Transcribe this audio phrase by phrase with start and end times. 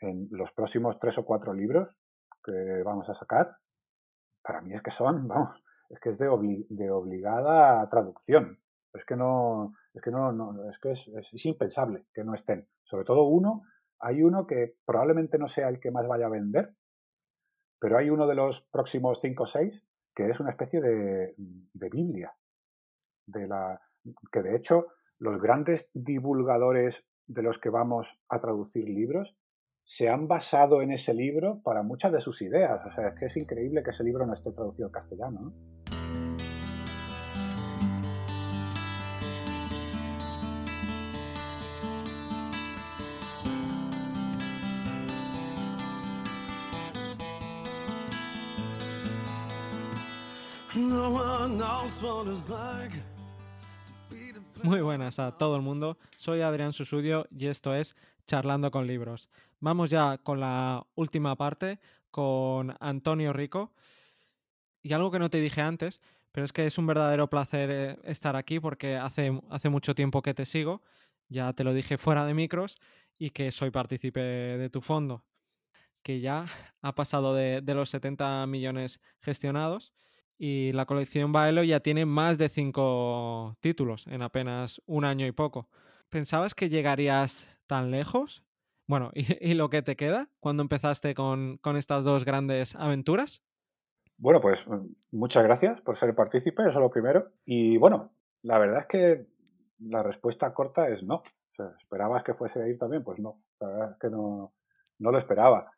[0.00, 2.00] en los próximos tres o cuatro libros
[2.42, 3.56] que vamos a sacar,
[4.42, 8.58] para mí es que son, vamos, es que es de, obligada traducción.
[8.92, 12.68] Es que no, es que no, no es que es, es, impensable que no estén.
[12.82, 13.62] Sobre todo uno,
[14.00, 16.74] hay uno que probablemente no sea el que más vaya a vender,
[17.78, 21.88] pero hay uno de los próximos cinco o seis que es una especie de, de
[21.88, 22.34] Biblia.
[23.26, 23.80] De la,
[24.32, 24.88] que de hecho
[25.18, 29.36] los grandes divulgadores de los que vamos a traducir libros
[29.90, 32.80] se han basado en ese libro para muchas de sus ideas.
[32.86, 35.40] O sea, es que es increíble que ese libro no esté traducido al castellano.
[35.40, 35.52] ¿no?
[54.62, 57.96] Muy buenas a todo el mundo, soy Adrián Susudio y esto es
[58.28, 59.28] Charlando con Libros.
[59.60, 61.78] Vamos ya con la última parte,
[62.10, 63.72] con Antonio Rico.
[64.82, 66.00] Y algo que no te dije antes,
[66.32, 70.22] pero es que es un verdadero placer eh, estar aquí porque hace, hace mucho tiempo
[70.22, 70.82] que te sigo,
[71.28, 72.78] ya te lo dije fuera de micros,
[73.20, 75.24] y que soy partícipe de tu fondo,
[76.02, 76.46] que ya
[76.82, 79.92] ha pasado de, los 70 millones gestionados
[80.38, 85.32] y la colección Baelo ya tiene más de cinco títulos en apenas un año y
[85.32, 85.68] poco.
[86.08, 88.42] ¿Pensabas que llegarías tan lejos?
[88.90, 93.40] Bueno, ¿y, lo que te queda cuando empezaste con, con, estas dos grandes aventuras?
[94.18, 97.28] Bueno, pues mm, muchas gracias por ser partícipe, eso es lo primero.
[97.44, 98.10] Y bueno,
[98.42, 99.26] la verdad es que
[99.78, 101.22] la respuesta corta es no.
[101.80, 103.04] ¿Esperabas que fuese a ir también?
[103.04, 104.54] Pues no, la verdad es que no,
[104.98, 105.70] no lo esperaba.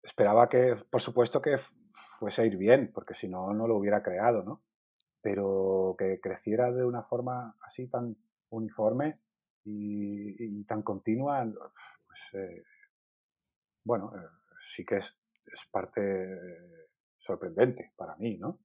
[0.00, 1.58] Esperaba que, por supuesto, que
[2.20, 4.62] fuese a ir bien, porque si no, no lo hubiera creado, ¿no?
[5.20, 8.16] Pero que creciera de una forma así tan
[8.50, 9.18] uniforme
[9.64, 11.44] y, tan continua,
[12.12, 12.62] pues, eh,
[13.84, 14.28] bueno, eh,
[14.76, 15.04] sí que es,
[15.70, 16.38] parte
[17.18, 18.58] sorprendente para mí, ¿no?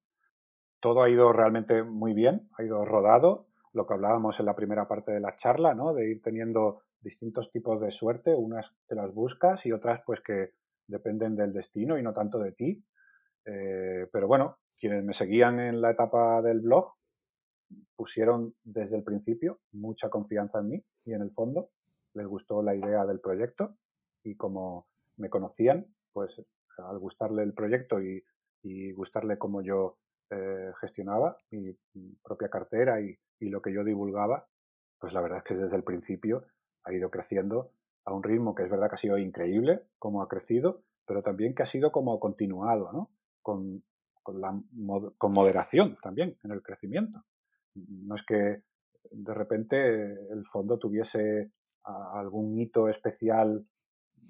[0.81, 4.87] Todo ha ido realmente muy bien, ha ido rodado, lo que hablábamos en la primera
[4.87, 5.93] parte de la charla, ¿no?
[5.93, 10.53] De ir teniendo distintos tipos de suerte, unas te las buscas y otras pues que
[10.87, 12.83] dependen del destino y no tanto de ti.
[13.45, 16.93] Eh, pero bueno, quienes me seguían en la etapa del blog
[17.95, 21.69] pusieron desde el principio mucha confianza en mí y en el fondo
[22.17, 23.78] les gustó la idea del proyecto
[24.23, 26.42] y como me conocían, pues
[26.78, 28.23] al gustarle el proyecto y,
[28.94, 29.98] gustarle cómo yo
[30.30, 31.73] eh, gestionaba mi,
[32.22, 34.45] propia cartera y, lo que yo divulgaba,
[35.00, 36.44] pues la verdad es que desde el principio
[36.83, 37.72] ha ido creciendo
[38.04, 41.55] a un ritmo que es verdad que ha sido increíble, como ha crecido, pero también
[41.55, 43.10] que ha sido como continuado, ¿no?
[43.42, 43.84] con,
[44.22, 44.42] con,
[45.17, 47.23] con moderación también en el crecimiento.
[47.76, 48.64] No es que
[49.11, 49.78] de repente
[50.30, 51.52] el fondo tuviese
[52.14, 53.65] algún hito especial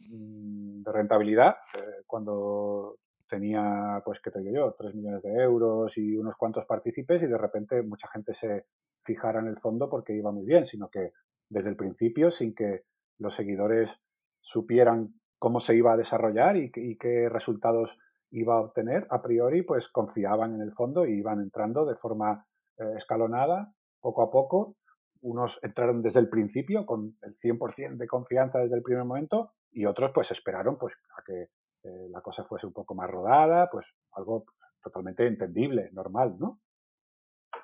[0.09, 2.97] mm, de rentabilidad eh, cuando
[3.28, 7.28] tenía, pues, ¿qué te digo yo?, 3 millones de euros y unos cuantos partícipes y
[7.28, 8.66] de repente mucha gente se
[9.01, 11.12] fijara en el fondo porque iba muy bien, sino que
[11.50, 12.84] desde el principio, sin que
[13.19, 13.91] los seguidores
[14.39, 17.97] supieran cómo se iba a desarrollar y, y qué resultados
[18.31, 22.45] iba a obtener, a priori, pues confiaban en el fondo y iban entrando de forma
[22.78, 24.75] eh, escalonada, poco a poco.
[25.22, 29.85] Unos entraron desde el principio con el 100% de confianza desde el primer momento y
[29.85, 31.50] otros pues esperaron pues a que
[31.83, 34.45] eh, la cosa fuese un poco más rodada, pues algo
[34.81, 36.59] totalmente entendible, normal, ¿no?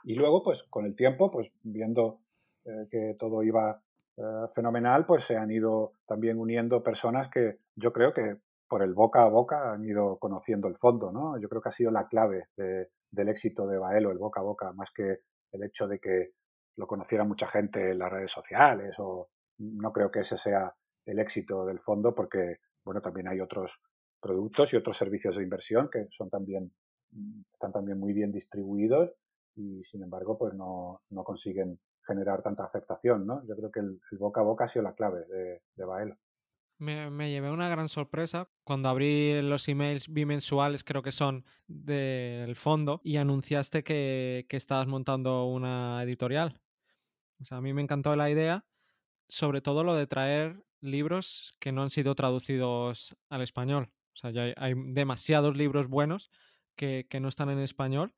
[0.03, 2.19] Y luego pues con el tiempo, pues viendo
[2.65, 3.81] eh, que todo iba
[4.53, 8.37] fenomenal, pues se han ido también uniendo personas que yo creo que
[8.67, 11.39] por el boca a boca han ido conociendo el fondo, ¿no?
[11.39, 14.71] Yo creo que ha sido la clave del éxito de Baelo, el boca a boca,
[14.73, 15.19] más que
[15.51, 16.31] el hecho de que
[16.75, 19.29] lo conociera mucha gente en las redes sociales o
[19.59, 20.73] no creo que ese sea
[21.05, 23.71] el éxito del fondo porque, bueno, también hay otros
[24.21, 26.71] productos y otros servicios de inversión que son también,
[27.53, 29.11] están también muy bien distribuidos
[29.55, 33.45] y, sin embargo, pues no, no consiguen generar tanta aceptación, ¿no?
[33.47, 36.17] Yo creo que el, boca a boca ha sido la clave de, de Baelo.
[36.79, 42.99] Me, llevé una gran sorpresa cuando abrí los emails bimensuales, creo que son del fondo,
[43.03, 46.59] y anunciaste que, que estabas montando una editorial.
[47.41, 48.65] O sea, a mí me encantó la idea,
[49.27, 53.91] sobre todo lo de traer libros que no han sido traducidos al español.
[54.13, 56.29] O sea, ya hay, demasiados libros buenos
[56.75, 58.13] que, que, no están en español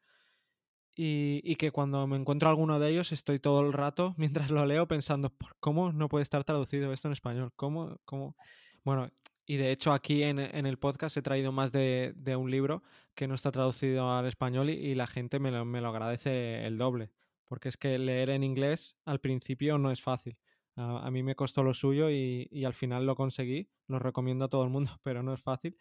[0.96, 4.88] y, que cuando me encuentro alguno de ellos estoy todo el rato mientras lo leo
[4.88, 7.52] pensando, ¿por cómo no puede estar traducido esto en español?
[7.56, 7.98] ¿Cómo?
[8.06, 8.36] cómo?
[8.84, 9.12] Bueno,
[9.46, 12.82] y de hecho aquí en, el podcast he traído más de, un libro
[13.14, 16.78] que no está traducido al español y, la gente me lo, me lo, agradece el
[16.78, 17.12] doble,
[17.46, 20.38] porque es que leer en inglés al principio no es fácil.
[20.76, 23.70] A, mí me costó lo suyo y, al final lo conseguí.
[23.88, 25.78] Lo recomiendo a todo el mundo, pero no es fácil.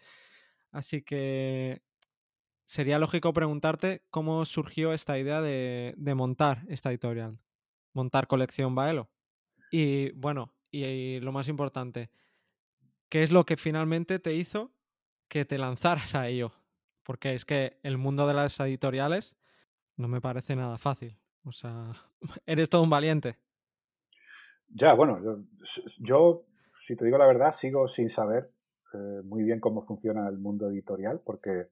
[0.71, 1.83] Así que
[2.65, 7.39] sería lógico preguntarte cómo surgió esta idea de, de montar esta editorial,
[7.93, 9.11] montar colección Baelo.
[9.71, 12.11] Y bueno, y, lo más importante,
[13.09, 14.73] ¿qué es lo que finalmente te hizo
[15.29, 16.53] que te lanzaras a ello?
[17.05, 19.37] Porque es que el mundo de las editoriales
[19.97, 21.19] no me parece nada fácil.
[21.45, 21.93] O sea,
[22.47, 23.37] eres todo un valiente.
[24.69, 25.47] Ya, bueno,
[26.01, 26.45] yo,
[26.87, 28.51] si te digo la verdad, sigo sin saber
[28.93, 31.69] eh, muy bien cómo funciona el mundo editorial, porque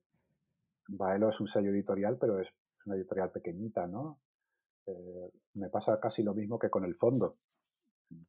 [0.88, 2.48] Baelo es un sello editorial, pero es
[2.86, 4.19] una editorial pequeñita, ¿no?
[4.86, 7.36] Eh, me pasa casi lo mismo que con el fondo.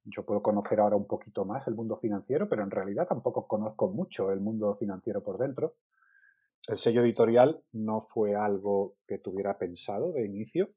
[0.06, 3.90] Yo puedo conocer ahora un poquito más el mundo financiero, pero en realidad tampoco conozco
[3.90, 5.76] mucho el mundo financiero por dentro.
[6.68, 10.70] El sello editorial no fue algo que tuviera pensado de inicio.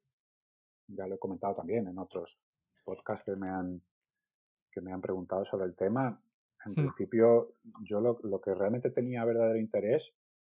[0.87, 2.37] Ya lo he comentado también en otros
[2.83, 3.81] podcasts que me han,
[4.71, 6.21] que me han preguntado sobre el tema.
[6.65, 6.75] En hmm.
[6.75, 7.53] principio,
[7.83, 10.03] yo lo, lo que realmente tenía verdadero interés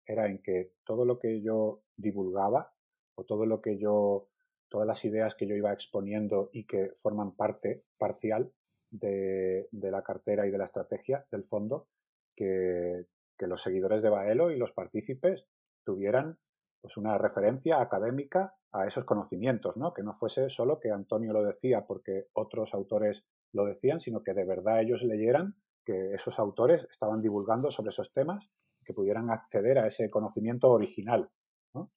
[0.07, 2.73] era en que todo lo que yo divulgaba
[3.15, 4.29] o todo lo que yo,
[4.69, 8.53] todas las ideas que yo iba exponiendo y que forman parte parcial
[8.91, 11.89] de, la cartera y de la estrategia del fondo,
[12.35, 13.05] que,
[13.41, 15.47] los seguidores de Baelo y los partícipes
[15.85, 16.39] tuvieran
[16.81, 19.95] pues una referencia académica a esos conocimientos, ¿no?
[19.95, 24.35] Que no fuese solo que Antonio lo decía porque otros autores lo decían, sino que
[24.35, 28.47] de verdad ellos leyeran que esos autores estaban divulgando sobre esos temas
[28.85, 31.31] que pudieran acceder a ese conocimiento original.
[31.75, 31.91] ¿no?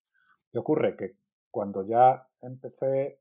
[0.51, 0.95] ¿Qué ocurre?
[0.95, 1.17] Que
[1.51, 3.19] cuando ya empecé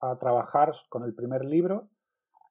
[0.00, 1.88] a trabajar con el primer libro,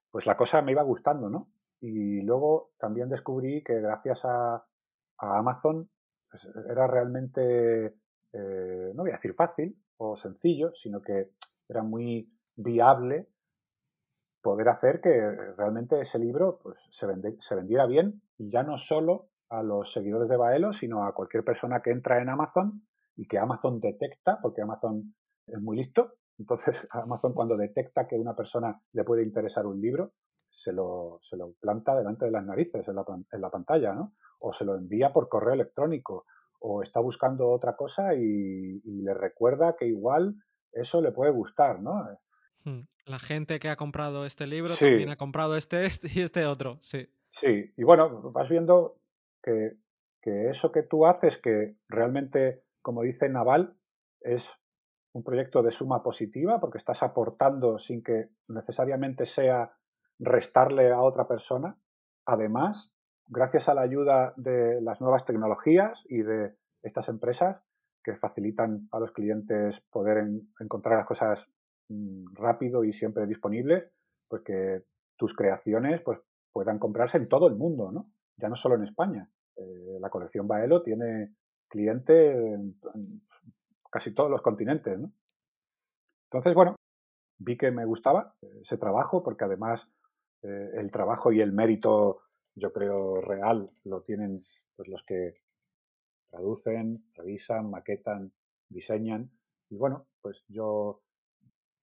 [0.09, 1.49] pues la cosa me iba gustando, ¿no?
[1.81, 4.65] Y luego también descubrí que gracias a,
[5.17, 5.89] Amazon
[6.29, 7.95] pues, era realmente,
[8.33, 11.31] eh, no voy a decir fácil o sencillo, sino que
[11.67, 13.27] era muy viable
[14.41, 15.11] poder hacer que
[15.57, 17.07] realmente ese libro pues, se,
[17.39, 21.43] se vendiera bien y ya no solo a los seguidores de Baelo, sino a cualquier
[21.43, 22.83] persona que entra en Amazon
[23.15, 25.13] y que Amazon detecta, porque Amazon
[25.47, 26.13] es muy listo.
[26.39, 30.13] Entonces, Amazon cuando detecta que una persona le puede interesar un libro,
[30.49, 34.13] se lo, se lo planta delante de las narices en la, en la pantalla, ¿no?
[34.39, 36.25] O se lo envía por correo electrónico,
[36.61, 40.35] o está buscando otra cosa y, le recuerda que igual
[40.71, 42.05] eso le puede gustar, ¿no?
[42.63, 42.81] Hmm.
[43.05, 46.77] La gente que ha comprado este libro también ha comprado este, este y este otro,
[46.81, 47.09] sí.
[47.29, 48.99] Sí, y bueno, vas viendo
[49.41, 49.77] que,
[50.23, 53.75] eso que tú haces, que realmente, como dice Naval,
[54.19, 54.43] es
[55.13, 59.73] un proyecto de suma positiva porque estás aportando sin que necesariamente sea
[60.19, 61.77] restarle a otra persona.
[62.25, 62.93] Además,
[63.31, 67.63] gracias a la ayuda de las nuevas tecnologías y de estas empresas
[68.03, 70.27] que facilitan a los clientes poder
[70.59, 71.39] encontrar las cosas
[71.89, 73.89] mm, rápido y siempre disponibles,
[74.27, 74.83] pues que
[75.17, 76.19] tus creaciones pues,
[76.51, 78.11] puedan comprarse en todo el mundo, ¿no?
[78.37, 79.29] ya no solo en España.
[79.55, 81.35] Eh, la colección Baelo tiene
[81.69, 82.75] cliente en,
[83.89, 84.99] casi todos los continentes.
[86.29, 86.75] Entonces, bueno,
[87.37, 89.87] vi que me gustaba ese trabajo porque además
[90.43, 92.21] eh, el trabajo y el mérito,
[92.55, 94.45] yo creo, real lo tienen
[94.75, 95.35] pues, los que
[96.29, 98.31] traducen, revisan, maquetan,
[98.69, 99.31] diseñan.
[99.69, 101.01] Y bueno, pues yo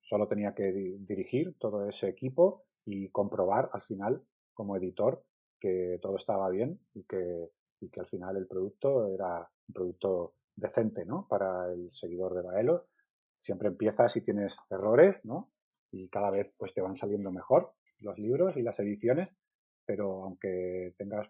[0.01, 4.23] solo tenía que dirigir todo ese equipo y comprobar al final,
[4.55, 5.25] como editor,
[5.61, 7.51] que todo estaba bien y que,
[7.81, 11.27] y que al final el producto era un producto decente ¿no?
[11.29, 12.87] para el seguidor de Baelo.
[13.41, 15.51] Siempre empiezas y tienes errores, ¿no?
[15.93, 19.29] Y cada vez pues te van saliendo mejor los libros y las ediciones,
[19.89, 21.27] pero aunque tengas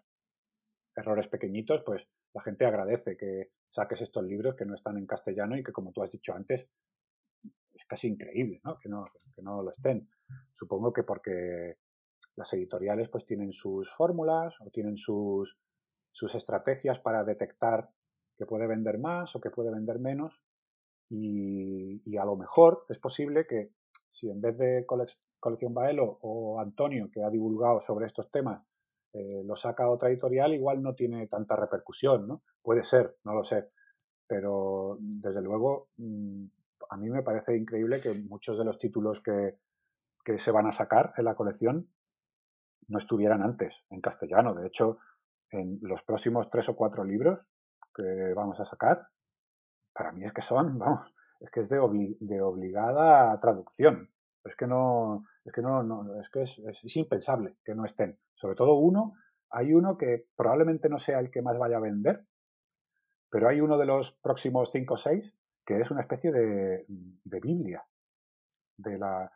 [0.93, 5.57] errores pequeñitos, pues la gente agradece que saques estos libros que no están en castellano
[5.57, 6.67] y que, como tú has dicho antes,
[7.73, 8.77] es casi increíble ¿no?
[8.77, 10.09] Que, no, que no lo estén.
[10.53, 11.77] Supongo que porque
[12.35, 15.57] las editoriales pues tienen sus fórmulas o tienen sus,
[16.11, 17.89] sus estrategias para detectar
[18.37, 20.33] que puede vender más o que puede vender menos
[21.09, 23.71] y, a lo mejor es posible que
[24.11, 24.85] si en vez de
[25.39, 28.63] Colección Baelo o Antonio, que ha divulgado sobre estos temas,
[29.13, 32.43] eh, lo saca otra editorial, igual no tiene tanta repercusión, ¿no?
[32.61, 33.69] Puede ser, no lo sé.
[34.27, 36.45] Pero desde luego, mm,
[36.89, 39.57] a mí me parece increíble que muchos de los títulos que,
[40.23, 41.89] que se van a sacar en la colección
[42.87, 44.53] no estuvieran antes en castellano.
[44.53, 44.99] De hecho,
[45.51, 47.51] en los próximos tres o cuatro libros
[47.95, 49.07] que vamos a sacar,
[49.93, 51.79] para mí es que son, vamos, es que es de,
[52.19, 54.09] de obligada traducción.
[54.45, 58.19] Es que no, es que no, es que es, impensable que no estén.
[58.35, 59.13] Sobre todo uno,
[59.49, 62.25] hay uno que probablemente no sea el que más vaya a vender,
[63.29, 67.39] pero hay uno de los próximos cinco o seis que es una especie de, de
[67.39, 67.85] Biblia,
[68.77, 69.31] de la,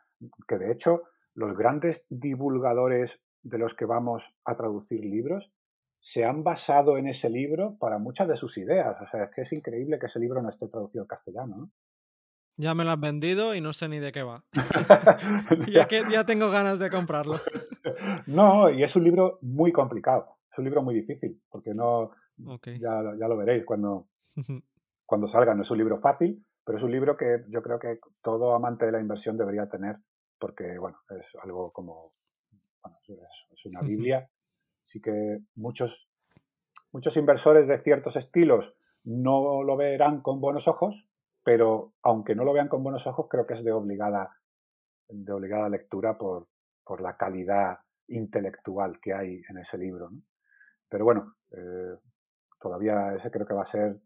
[0.48, 1.02] que de hecho
[1.34, 5.52] los grandes divulgadores de los que vamos a traducir libros
[6.00, 9.00] se han basado en ese libro para muchas de sus ideas.
[9.00, 11.56] O sea, es que es increíble que ese libro no esté traducido al castellano.
[11.56, 11.70] ¿no?
[12.56, 14.44] Ya me lo has vendido y no sé ni de qué va.
[15.68, 17.40] ya que ya tengo ganas de comprarlo.
[18.26, 20.36] no, y es un libro muy complicado.
[20.52, 22.12] Es un libro muy difícil, porque no.
[22.36, 24.06] Ya, ya, lo veréis cuando,
[25.06, 25.54] cuando salga.
[25.54, 28.86] No es un libro fácil, pero es un libro que yo creo que todo amante
[28.86, 29.96] de la inversión debería tener,
[30.38, 32.12] porque, bueno, es algo como.
[32.82, 34.28] Bueno, es, una Biblia.
[34.84, 36.06] Así que muchos,
[36.92, 40.94] muchos inversores de ciertos estilos no lo verán con buenos ojos,
[41.44, 44.34] pero aunque no lo vean con buenos ojos, creo que es de obligada,
[45.08, 46.48] de obligada lectura por,
[46.82, 50.10] por la calidad intelectual que hay en ese libro.
[50.88, 51.96] Pero bueno, eh,
[52.60, 54.00] todavía ese creo que va a ser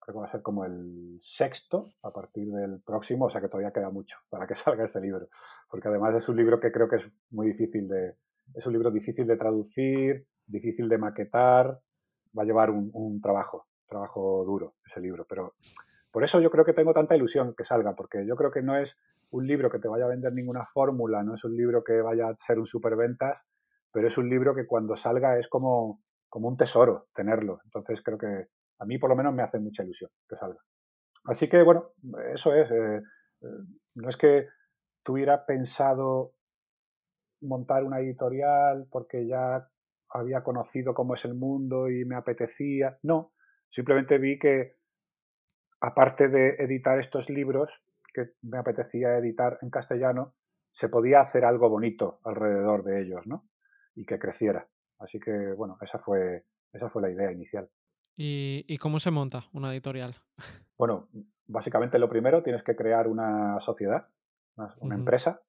[0.00, 3.48] creo que va a ser como el sexto a partir del próximo, o sea que
[3.48, 5.28] todavía queda mucho para que salga ese libro,
[5.70, 8.14] porque además es un libro que creo que es muy difícil de,
[8.54, 11.78] es un libro difícil de traducir, difícil de maquetar,
[12.36, 15.54] va a llevar un, un trabajo, trabajo duro ese libro, pero
[16.10, 18.76] por eso yo creo que tengo tanta ilusión que salga, porque yo creo que no
[18.76, 18.96] es
[19.30, 22.28] un libro que te vaya a vender ninguna fórmula, no es un libro que vaya
[22.28, 23.38] a ser un superventas,
[23.92, 27.60] pero es un libro que cuando salga es como, como un tesoro tenerlo.
[27.64, 28.46] Entonces creo que
[28.78, 30.60] a mí por lo menos me hace mucha ilusión que salga.
[31.26, 31.90] Así que bueno,
[32.32, 32.70] eso es.
[32.70, 33.02] Eh,
[33.94, 34.46] no es que
[35.02, 36.32] tuviera pensado
[37.40, 39.68] montar una editorial porque ya
[40.10, 42.98] había conocido cómo es el mundo y me apetecía.
[43.02, 43.32] No,
[43.70, 44.77] simplemente vi que
[45.80, 47.70] aparte de editar estos libros
[48.12, 50.34] que me apetecía editar en castellano,
[50.72, 53.48] se podía hacer algo bonito alrededor de ellos, ¿no?
[53.94, 54.66] Y que creciera.
[54.98, 57.68] Así que, bueno, esa fue, esa fue la idea inicial.
[58.16, 60.16] ¿Y, cómo se monta una editorial?
[60.78, 61.08] Bueno,
[61.48, 64.06] básicamente lo primero tienes que crear una sociedad,
[64.54, 65.40] una, empresa.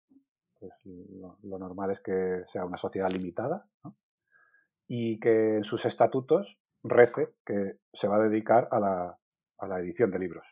[0.59, 3.95] Pues lo, lo, normal es que sea una sociedad limitada, ¿no?
[4.87, 9.19] Y que en sus estatutos rece que se va a dedicar a la,
[9.59, 10.45] a la edición de libros.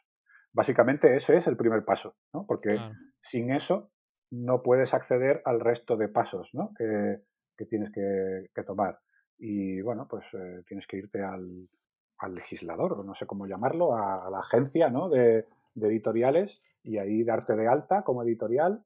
[0.54, 2.46] Básicamente ese es el primer paso, ¿no?
[2.48, 2.78] porque
[3.20, 3.92] sin eso
[4.32, 6.72] no puedes acceder al resto de pasos ¿no?
[6.78, 9.00] que, tienes que, tomar.
[9.38, 11.70] Y bueno, pues eh, tienes que irte al,
[12.18, 15.10] al, legislador, o no sé cómo llamarlo, a, la agencia ¿no?
[15.10, 15.46] de,
[15.76, 18.84] de, editoriales y ahí darte de alta como editorial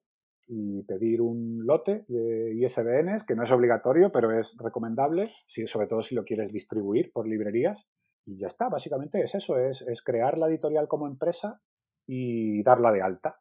[0.48, 5.88] y pedir un lote de ISBNs, que no es obligatorio, pero es recomendable, si, sobre
[5.88, 7.88] todo si lo quieres distribuir por librerías.
[8.26, 11.62] Y ya está, básicamente es eso, es, es crear la editorial como empresa
[12.08, 13.40] y darla de alta.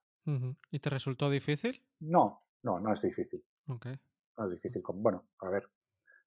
[0.70, 1.82] ¿Y te resultó difícil?
[2.00, 3.44] No, no, no es difícil.
[3.66, 3.94] Okay.
[4.38, 4.82] No es difícil.
[4.94, 5.68] Bueno, a ver,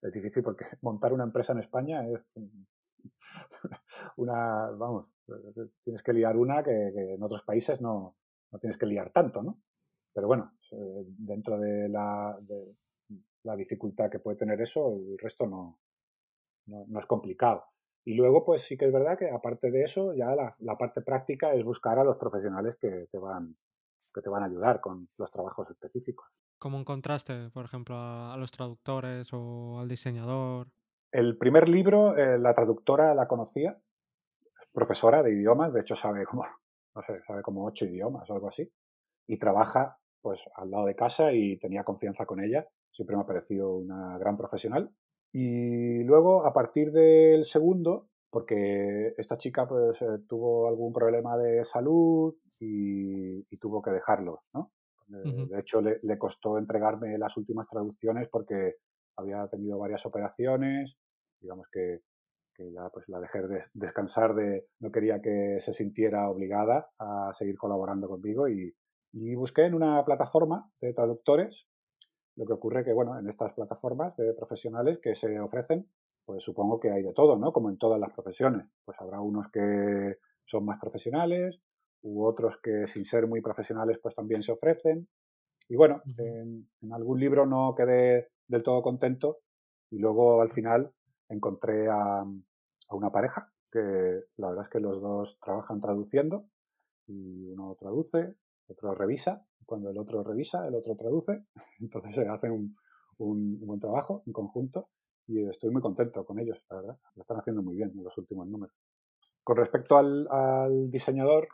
[0.02, 2.22] es difícil porque montar una empresa en España es
[4.18, 5.08] una, vamos,
[5.84, 8.18] tienes que liar una que, en otros países no,
[8.52, 9.62] no, tienes que liar tanto, ¿no?
[10.14, 12.76] Pero bueno, dentro de la, de
[13.44, 15.80] la dificultad que puede tener eso, el resto no,
[16.68, 17.73] no, no es complicado.
[18.06, 21.54] Y luego, pues sí que es verdad que aparte de eso, ya la, parte práctica
[21.54, 23.56] es buscar a los profesionales que te van
[24.14, 26.28] que te van a ayudar con los trabajos específicos.
[26.60, 30.68] ¿Cómo encontraste, por ejemplo, a, los traductores o al diseñador?
[31.12, 33.76] El primer libro, eh, la traductora la conocía,
[34.62, 36.46] es profesora de idiomas, de hecho sabe como,
[36.94, 38.72] no sé, sabe como ocho idiomas o algo así,
[39.26, 43.26] y trabaja pues al lado de casa y tenía confianza con ella, siempre me ha
[43.26, 44.92] parecido una gran profesional
[45.34, 51.66] y luego, a partir del segundo, porque esta chica pues eh, tuvo algún problema de
[51.66, 54.72] salud y, tuvo que dejarlo, ¿no?
[55.08, 58.76] De hecho, le, costó entregarme las últimas traducciones porque
[59.16, 60.96] había tenido varias operaciones,
[61.40, 62.00] digamos que,
[62.58, 63.42] ya pues la dejé
[63.74, 68.74] descansar de, no quería que se sintiera obligada a seguir colaborando conmigo y,
[69.14, 71.66] y busqué en una plataforma de traductores
[72.36, 75.88] lo que ocurre que, bueno, en estas plataformas de profesionales que se ofrecen,
[76.26, 77.52] pues supongo que hay de todo, ¿no?
[77.52, 78.68] Como en todas las profesiones.
[78.86, 81.60] Pues habrá unos que son más profesionales,
[82.02, 85.08] u otros que sin ser muy profesionales, pues también se ofrecen.
[85.70, 89.40] Y bueno, en, algún libro no quedé del todo contento
[89.90, 90.92] y luego al final
[91.30, 93.80] encontré a, a una pareja que
[94.38, 96.46] la verdad es que los dos trabajan traduciendo
[97.08, 98.36] y uno traduce,
[98.74, 101.46] otro revisa cuando el otro revisa, el otro traduce,
[101.80, 102.76] entonces se hace un,
[103.18, 104.90] buen trabajo en conjunto
[105.28, 106.98] y estoy muy contento con ellos, la verdad.
[107.16, 108.76] Lo están haciendo muy bien en los últimos números.
[109.44, 111.48] Con respecto al, diseñador,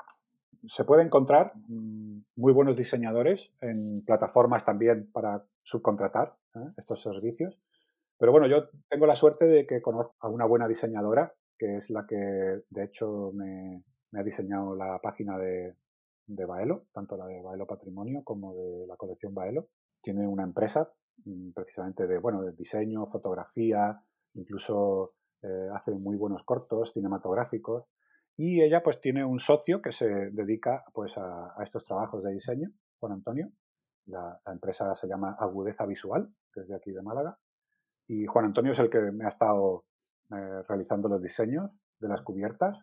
[0.66, 6.72] se puede encontrar mm, muy buenos diseñadores en plataformas también para subcontratar ¿eh?
[6.78, 7.58] estos servicios.
[8.18, 11.90] Pero bueno, yo tengo la suerte de que conozco a una buena diseñadora, que es
[11.90, 13.84] la que de hecho me
[14.14, 15.76] ha diseñado la página de,
[16.30, 19.68] de Baelo, tanto la de Baelo Patrimonio como de la colección Baelo.
[20.02, 20.92] tiene una empresa
[21.26, 24.00] mm, precisamente de, bueno, de diseño, fotografía,
[24.36, 27.86] incluso eh, hace muy buenos cortos cinematográficos.
[28.38, 32.70] Y ella pues tiene un socio que se dedica pues a, estos trabajos de diseño,
[33.00, 33.50] Juan Antonio.
[34.06, 37.38] La, empresa se llama Agudeza Visual, que es de aquí de Málaga.
[38.08, 39.86] Y Juan Antonio es el que me ha estado
[40.32, 42.78] eh, realizando los diseños de las cubiertas.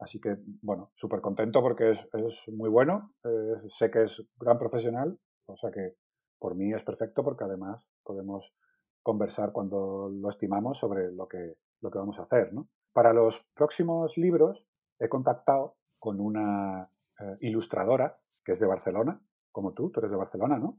[0.00, 3.12] Así que, bueno, súper contento porque es, muy bueno.
[3.24, 5.94] Eh, sé que es gran profesional, o sea que
[6.38, 8.54] por mí es perfecto porque además podemos
[9.02, 12.52] conversar cuando lo estimamos sobre lo que, lo que vamos a hacer.
[12.52, 12.68] ¿no?
[12.92, 14.66] Para los próximos libros
[14.98, 16.90] he contactado con una
[17.20, 19.20] eh, ilustradora que es de Barcelona,
[19.52, 20.78] como tú, tú eres de Barcelona, ¿no?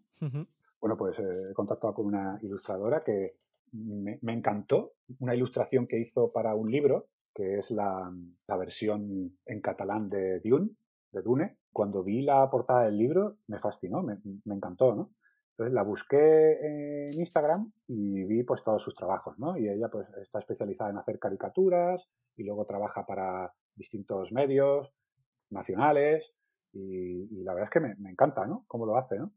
[0.80, 3.38] Bueno, pues eh, he contactado con una ilustradora que
[3.72, 8.12] me, encantó, una ilustración que hizo para un libro, que es la,
[8.48, 10.72] versión en catalán de Dune,
[11.12, 11.58] de Dune.
[11.72, 15.12] Cuando vi la portada del libro me fascinó, me, me encantó.
[15.52, 19.58] Entonces la busqué en Instagram y vi pues todos sus trabajos, ¿no?
[19.58, 24.92] Y ella pues está especializada en hacer caricaturas y luego trabaja para distintos medios
[25.50, 26.34] nacionales
[26.74, 28.64] y, la verdad es que me, encanta, ¿no?
[28.68, 29.34] Cómo lo hace, ¿no?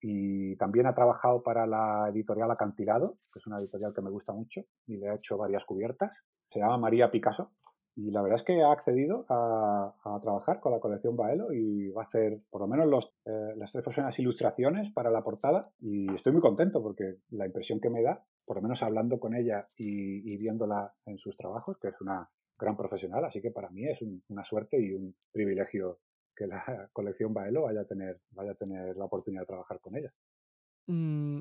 [0.00, 4.32] Y también ha trabajado para la editorial Acantilado, que es una editorial que me gusta
[4.32, 6.10] mucho y le ha hecho varias cubiertas.
[6.54, 7.50] Se llama María Picasso
[7.96, 9.92] y la verdad es que ha accedido a,
[10.22, 13.72] trabajar con la colección Baelo y va a hacer por lo menos los, eh, las
[13.72, 18.04] tres próximas ilustraciones para la portada y estoy muy contento porque la impresión que me
[18.04, 22.30] da, por lo menos hablando con ella y, viéndola en sus trabajos, que es una
[22.56, 25.98] gran profesional, así que para mí es una suerte y un privilegio
[26.36, 29.96] que la colección Baelo vaya a tener, vaya a tener la oportunidad de trabajar con
[29.96, 30.12] ella.
[30.86, 31.40] Mm,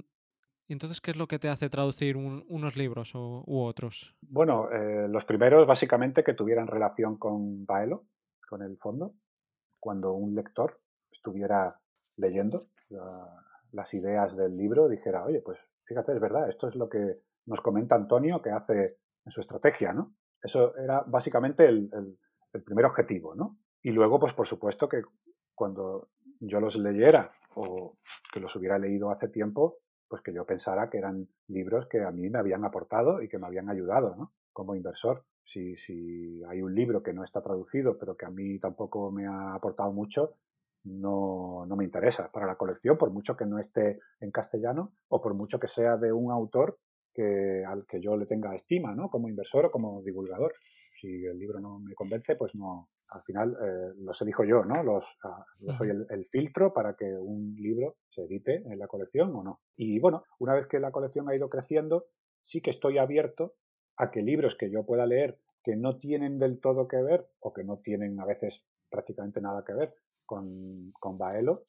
[0.74, 4.16] ¿Y entonces qué es lo que te hace traducir unos libros o, u otros?
[4.24, 8.06] Bueno, eh, los primeros básicamente que tuvieran relación con Baelo,
[8.50, 9.14] con el fondo,
[9.80, 11.80] cuando un lector estuviera
[12.18, 12.70] leyendo
[13.72, 17.62] las ideas del libro, dijera, oye, pues fíjate, es verdad, esto es lo que nos
[17.62, 20.16] comenta Antonio que hace en su estrategia, ¿no?
[20.42, 22.18] Eso era básicamente el
[22.66, 23.60] primer objetivo, ¿no?
[23.84, 25.04] Y luego, pues por supuesto que
[25.54, 26.10] cuando
[26.40, 28.00] yo los leyera o
[28.34, 29.83] que los hubiera leído hace tiempo,
[30.14, 33.40] pues que yo pensara que eran libros que a mí me habían aportado y que
[33.40, 34.32] me habían ayudado, ¿no?
[34.52, 35.26] Como inversor.
[35.44, 39.26] Si, si hay un libro que no está traducido, pero que a mí tampoco me
[39.26, 40.36] ha aportado mucho,
[40.84, 45.20] no, no me interesa para la colección, por mucho que no esté en castellano o
[45.20, 46.78] por mucho que sea de un autor
[47.12, 49.10] que, al que yo le tenga estima, ¿no?
[49.10, 50.54] Como inversor o como divulgador.
[51.04, 54.82] Si el libro no me convence, pues no, al final eh, los elijo yo, ¿no?
[54.84, 55.04] Los,
[55.60, 59.60] yo soy el, filtro para que un libro se edite en la colección o no.
[59.76, 62.06] Y bueno, una vez que la colección ha ido creciendo,
[62.40, 63.56] sí que estoy abierto
[63.98, 67.52] a que libros que yo pueda leer que no tienen del todo que ver o
[67.52, 69.94] que no tienen a veces prácticamente nada que ver
[70.26, 71.66] con, con Baelo,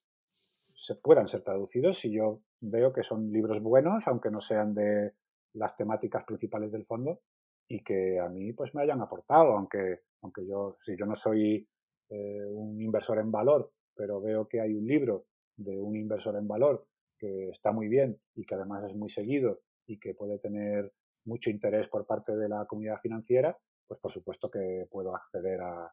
[0.76, 5.12] se puedan ser traducidos si yo veo que son libros buenos, aunque no sean de
[5.54, 7.20] las temáticas principales del fondo,
[7.68, 11.66] y que a mí pues me hayan aportado, aunque, aunque yo, si yo no soy
[12.10, 16.48] eh, un inversor en valor, pero veo que hay un libro de un inversor en
[16.48, 16.86] valor
[17.18, 20.92] que está muy bien y que además es muy seguido y que puede tener
[21.24, 25.92] mucho interés por parte de la comunidad financiera, pues por supuesto que puedo acceder a,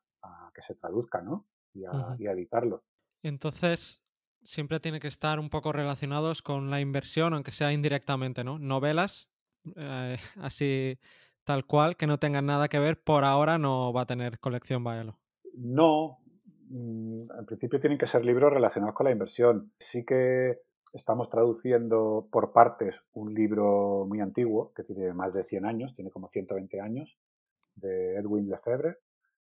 [0.53, 1.47] que se traduzca, ¿no?
[1.73, 2.83] Y a, y a editarlo.
[3.23, 4.03] Entonces,
[4.43, 8.59] siempre tiene que estar un poco relacionados con la inversión, aunque sea indirectamente, ¿no?
[8.59, 9.29] Novelas,
[9.75, 10.99] eh, así
[11.43, 14.83] tal cual, que no tengan nada que ver, por ahora no va a tener colección
[14.83, 15.17] Baelo.
[15.55, 16.19] No,
[16.69, 19.71] mm, en principio tienen que ser libros relacionados con la inversión.
[19.79, 20.59] Sí que
[20.93, 26.11] estamos traduciendo por partes un libro muy antiguo, que tiene más de 100 años, tiene
[26.11, 27.17] como 120 años,
[27.75, 28.97] de Edwin Lefebvre,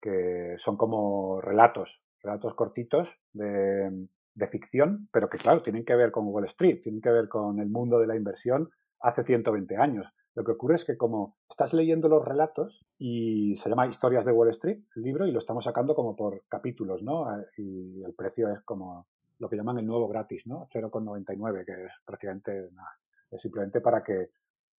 [0.00, 6.11] que son como relatos, relatos cortitos de, de ficción, pero que claro, tienen que ver
[6.11, 10.07] con Wall Street, tienen que ver con el mundo de la inversión hace 120 años.
[10.40, 14.33] Lo que ocurre es que como estás leyendo los relatos y se llama Historias de
[14.33, 17.31] Wall Street, el libro, y lo estamos sacando como por capítulos, ¿no?
[17.38, 19.07] Eh, y el precio es como
[19.38, 20.66] lo que llaman el nuevo gratis, ¿no?
[20.72, 22.88] 0,99, que es prácticamente nada.
[23.31, 24.31] Es simplemente para que,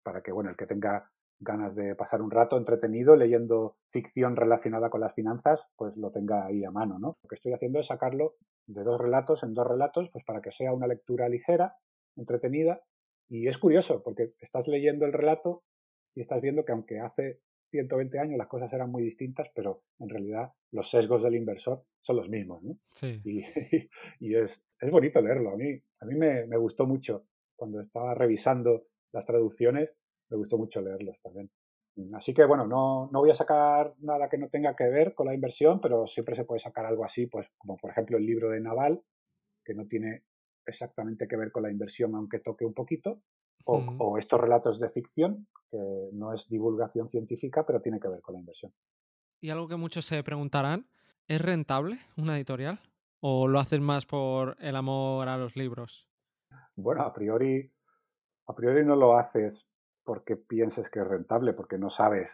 [0.02, 4.89] para que, bueno, el que tenga ganas de pasar un rato entretenido leyendo ficción relacionada
[4.89, 7.17] con las finanzas, pues lo tenga ahí a mano, ¿no?
[7.21, 8.34] Lo que estoy haciendo es sacarlo
[8.65, 11.76] de dos relatos en dos relatos, pues para que sea una lectura ligera,
[12.15, 12.82] entretenida
[13.32, 15.63] y es curioso, porque estás leyendo el relato
[16.13, 20.10] y estás viendo que aunque hace 120 años las cosas eran muy distintas, pero en
[20.10, 22.78] realidad los sesgos del inversor son los mismos, ¿no?
[22.94, 23.22] Sí.
[23.24, 23.46] Y,
[24.20, 25.52] y es, es, bonito leerlo.
[25.52, 29.89] A mí, a mí me, me, gustó mucho cuando estaba revisando las traducciones,
[30.30, 31.50] me gustó mucho leerlos también.
[32.13, 35.28] Así que bueno, no, no voy a sacar nada que no tenga que ver con
[35.28, 38.50] la inversión, pero siempre se puede sacar algo así, pues como por ejemplo el libro
[38.50, 39.02] de Naval,
[39.63, 40.24] que no tiene
[40.65, 43.21] exactamente que ver con la inversión, aunque toque un poquito,
[43.65, 48.34] o, estos relatos de ficción, que no es divulgación científica, pero tiene que ver con
[48.34, 48.74] la inversión.
[49.39, 50.88] Y algo que muchos se preguntarán,
[51.28, 52.80] ¿es rentable una editorial?
[53.19, 56.08] ¿O lo haces más por el amor a los libros?
[56.76, 57.71] Bueno, a priori,
[58.47, 59.69] a priori no lo haces
[60.04, 62.30] porque pienses que es rentable, porque no sabes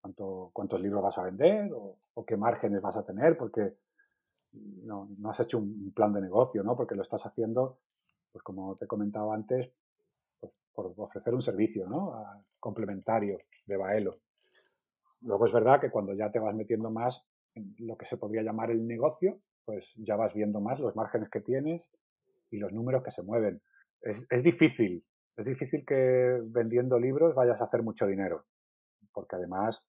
[0.00, 3.76] cuánto, cuántos libros vas a vender o, qué márgenes vas a tener, porque
[4.52, 6.76] no, has hecho un plan de negocio, ¿no?
[6.76, 7.78] Porque lo estás haciendo,
[8.32, 9.70] pues como te he comentado antes,
[10.38, 12.14] pues, por ofrecer un servicio, ¿no?
[12.58, 14.18] complementario de Baelo.
[15.22, 17.22] Luego es verdad que cuando ya te vas metiendo más
[17.54, 21.30] en lo que se podría llamar el negocio, pues ya vas viendo más los márgenes
[21.30, 21.82] que tienes
[22.50, 23.62] y los números que se mueven.
[24.02, 25.04] Es, es difícil,
[25.36, 28.44] es difícil que vendiendo libros vayas a hacer mucho dinero,
[29.12, 29.86] porque además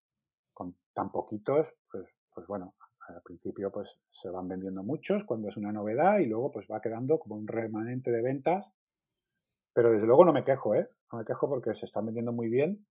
[0.52, 2.74] con tan poquitos, pues, pues bueno,
[3.08, 6.80] al principio pues se van vendiendo muchos cuando es una novedad y luego pues va
[6.80, 8.66] quedando como un remanente de ventas.
[9.74, 10.88] Pero desde luego no me quejo, ¿eh?
[11.12, 12.86] No me quejo porque se están vendiendo muy bien.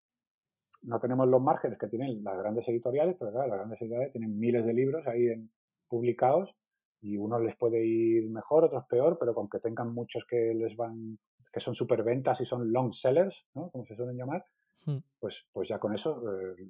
[0.82, 4.39] No tenemos los márgenes que tienen las grandes editoriales, pero claro, las grandes editoriales tienen
[4.39, 5.52] miles de libros ahí en,
[5.88, 6.56] publicados
[7.02, 10.76] y unos les puede ir mejor, otros peor, pero con que tengan muchos que les
[10.76, 11.19] van,
[11.52, 13.69] que son superventas y son long sellers, ¿no?
[13.69, 14.45] Como se suelen llamar,
[14.86, 14.97] hmm.
[15.19, 16.69] pues, pues ya con eso eh,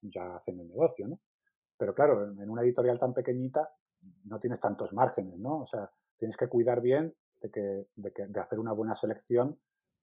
[0.00, 1.20] ya hacen el negocio, ¿no?
[1.78, 3.70] Pero claro, en una editorial tan pequeñita
[4.24, 5.60] no tienes tantos márgenes, ¿no?
[5.60, 9.58] O sea, tienes que cuidar bien de, que, de, que, de hacer una buena selección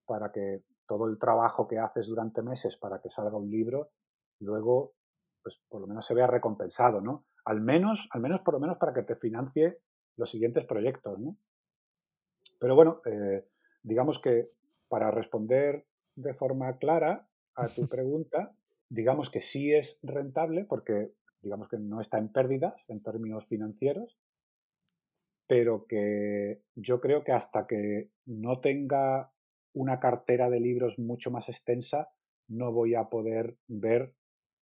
[0.05, 3.91] para que todo el trabajo que haces durante meses para que salga un libro,
[4.39, 4.93] luego,
[5.43, 7.25] pues por lo menos se vea recompensado, ¿no?
[7.43, 9.79] Al menos, al menos por lo menos para que te financie
[10.15, 11.37] los siguientes proyectos, ¿no?
[12.59, 13.47] Pero bueno, eh,
[13.83, 14.51] digamos que
[14.87, 15.85] para responder
[16.15, 18.55] de forma clara a tu pregunta,
[18.89, 21.13] digamos que sí es rentable porque
[21.45, 24.17] digamos que no está en pérdidas en términos financieros,
[25.47, 29.31] pero que yo creo que hasta que no tenga
[29.73, 32.09] una cartera de libros mucho más extensa,
[32.47, 34.15] no voy a poder ver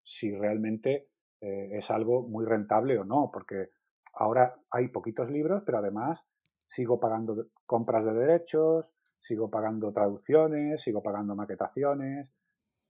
[0.02, 1.08] si realmente
[1.40, 3.70] eh, es algo muy rentable o no, porque
[4.14, 6.20] ahora hay poquitos libros, pero además
[6.66, 8.90] sigo pagando compras de derechos,
[9.20, 12.28] sigo pagando traducciones, sigo pagando maquetaciones,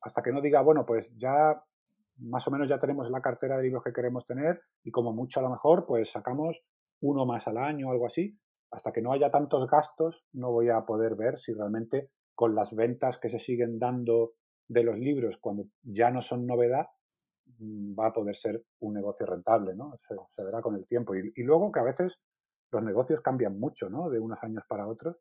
[0.00, 1.62] hasta que no diga, bueno, pues ya
[2.22, 5.40] más o menos ya tenemos la cartera de libros que queremos tener y como mucho
[5.40, 6.61] a lo mejor pues sacamos
[7.00, 8.38] uno más al año o algo así.
[8.70, 12.74] Hasta que no haya tantos gastos no voy a poder ver si realmente con las
[12.74, 14.32] ventas que se siguen dando
[14.68, 16.87] de los libros cuando ya no son novedad
[17.58, 19.98] mm, va a poder ser un negocio rentable, ¿no?
[20.08, 21.14] Se, verá con el tiempo.
[21.14, 22.18] Y, y, luego que a veces
[22.70, 24.08] los negocios cambian mucho, ¿no?
[24.08, 25.16] De unos años para otros.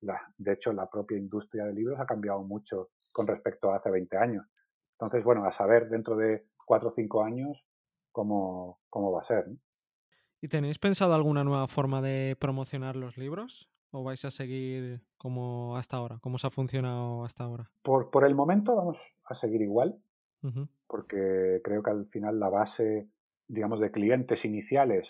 [0.00, 3.90] La, de hecho, la propia industria de libros ha cambiado mucho con respecto a hace
[3.90, 4.46] 20 años.
[4.94, 7.64] Entonces, bueno, a saber dentro de cuatro o cinco años
[8.12, 9.46] cómo, cómo va a ser.
[10.40, 13.68] ¿Y tenéis pensado alguna nueva forma de promocionar los libros?
[13.90, 16.18] ¿O vais a seguir como hasta ahora?
[16.20, 17.70] ¿Cómo os ha funcionado hasta ahora?
[17.82, 19.98] Por, por el momento vamos a seguir igual,
[20.86, 23.08] porque creo que al final la base,
[23.48, 25.08] digamos, de clientes iniciales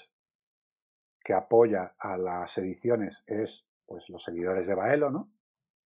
[1.25, 5.31] que apoya a las ediciones es pues los seguidores de Baelo, ¿no?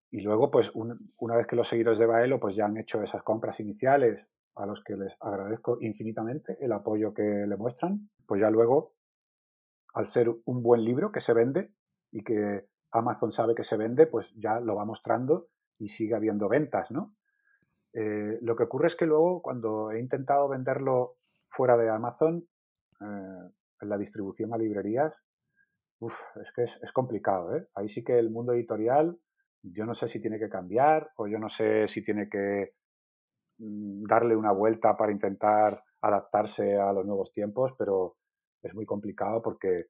[0.09, 3.23] Y luego, pues una vez que los seguidores de Baelo pues ya han hecho esas
[3.23, 8.49] compras iniciales a los que les agradezco infinitamente el apoyo que le muestran, pues ya
[8.49, 8.93] luego,
[9.93, 11.71] al ser un buen libro que se vende
[12.11, 16.47] y que Amazon sabe que se vende, pues ya lo va mostrando y sigue habiendo
[16.47, 17.13] ventas, ¿no?
[17.93, 21.17] Eh, lo que ocurre es que luego, cuando he intentado venderlo
[21.47, 22.47] fuera de Amazon,
[23.01, 25.13] eh, en la distribución a librerías,
[26.01, 27.67] es que es, es complicado, ¿eh?
[27.75, 29.19] Ahí sí que el mundo editorial
[29.73, 32.73] yo no sé si tiene que cambiar o yo no sé si tiene que
[33.59, 38.17] mm, darle una vuelta para intentar adaptarse a los nuevos tiempos, pero
[38.61, 39.85] es muy complicado porque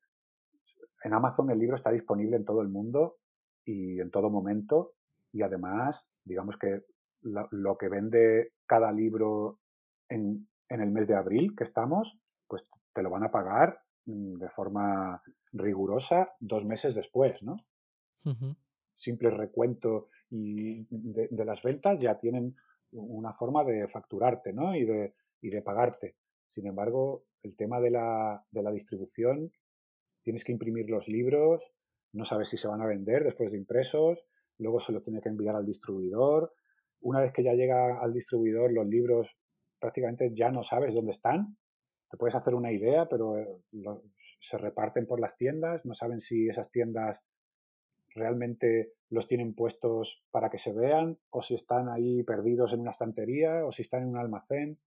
[1.04, 3.18] en Amazon el libro está disponible en todo el mundo
[3.66, 4.94] y en todo momento
[5.32, 6.84] y además, digamos que
[7.22, 9.60] lo, que vende cada libro
[10.10, 14.38] en, en, el mes de abril que estamos, pues te lo van a pagar mm,
[14.38, 17.58] de forma rigurosa dos meses después, ¿no?
[18.98, 22.56] Simple recuento y de, las ventas ya tienen
[22.92, 24.76] una forma de facturarte ¿no?
[24.76, 26.16] y, de, y de pagarte.
[26.54, 29.52] Sin embargo, el tema de la, de la distribución,
[30.24, 31.64] tienes que imprimir los libros,
[32.14, 34.26] no sabes si se van a vender después de impresos,
[34.58, 36.54] luego se los tiene que enviar al distribuidor.
[37.02, 39.30] Una vez que ya llega al distribuidor, los libros
[39.80, 41.58] prácticamente ya no sabes dónde están.
[42.10, 43.48] Te puedes hacer una idea, pero eh,
[44.40, 47.20] se reparten por las tiendas, no saben si esas tiendas
[48.18, 52.92] realmente los tienen puestos para que se vean o si están ahí perdidos en una
[52.92, 54.80] estantería o si están en un almacén.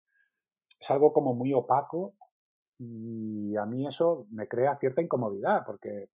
[0.79, 2.15] Es algo como muy opaco
[2.79, 6.11] y a mí eso me crea cierta incomodidad porque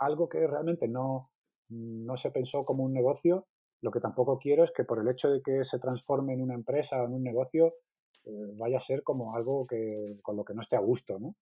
[0.00, 1.30] algo que realmente no,
[1.68, 3.46] no se pensó como un negocio,
[3.80, 6.54] lo que tampoco quiero es que por el hecho de que se transforme en una
[6.54, 7.74] empresa o en un negocio,
[8.24, 11.34] eh, vaya a ser como algo que, con lo que no esté a gusto, ¿no?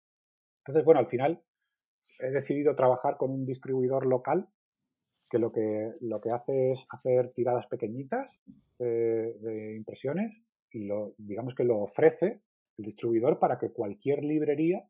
[0.59, 1.43] Entonces, bueno, al final
[2.19, 4.49] he decidido trabajar con un distribuidor local
[5.33, 8.31] que lo que, lo que hace es hacer tiradas pequeñitas
[8.79, 10.31] de, de impresiones
[10.71, 12.43] y lo, digamos que lo ofrece
[12.77, 14.87] el distribuidor para que cualquier librería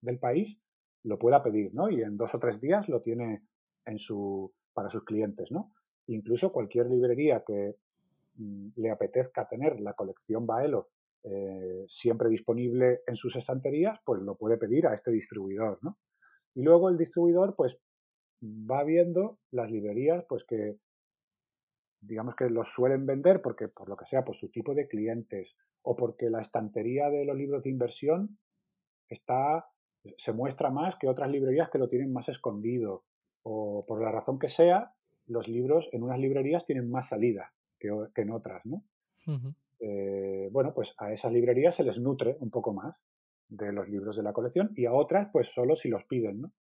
[0.00, 0.58] del país
[1.02, 1.90] lo pueda pedir, ¿no?
[1.90, 3.42] Y en dos o tres días lo tiene
[3.84, 5.74] en su, para sus clientes, ¿no?
[6.06, 7.76] Incluso cualquier librería que
[8.36, 10.88] mm, le apetezca tener la colección Baelo
[11.22, 15.98] eh, siempre disponible en sus estanterías, pues lo puede pedir a este distribuidor, ¿no?
[16.54, 17.76] Y luego el distribuidor, pues,
[18.42, 20.76] va viendo las librerías, pues que
[22.00, 25.56] digamos que los suelen vender porque, por lo que sea, por su tipo de clientes
[25.82, 28.38] o porque la estantería de los libros de inversión
[29.08, 29.66] está,
[30.16, 33.04] se muestra más que otras librerías que lo tienen más escondido
[33.42, 34.92] o por la razón que sea,
[35.26, 38.84] los libros en unas librerías tienen más salida que, en otras, ¿no?
[39.78, 42.96] Eh, bueno, pues a esas librerías se les nutre un poco más
[43.48, 46.52] de los libros de la colección y a otras, pues solo si los piden, ¿no?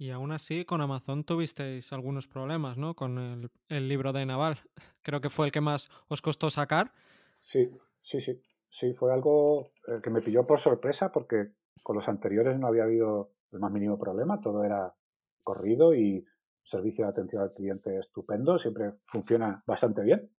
[0.00, 2.94] Y aún así, con Amazon tuvisteis algunos problemas, ¿no?
[2.94, 4.58] Con el, libro de Naval.
[5.02, 6.92] Creo que fue el que más os costó sacar.
[7.40, 7.68] Sí,
[8.02, 8.40] sí, sí.
[8.70, 11.48] Sí, fue algo eh, que me pilló por sorpresa porque
[11.82, 14.40] con los anteriores no había habido el más mínimo problema.
[14.40, 14.94] Todo era
[15.42, 16.24] corrido y
[16.62, 18.56] servicio de atención al cliente estupendo.
[18.56, 20.30] Siempre funciona bastante bien.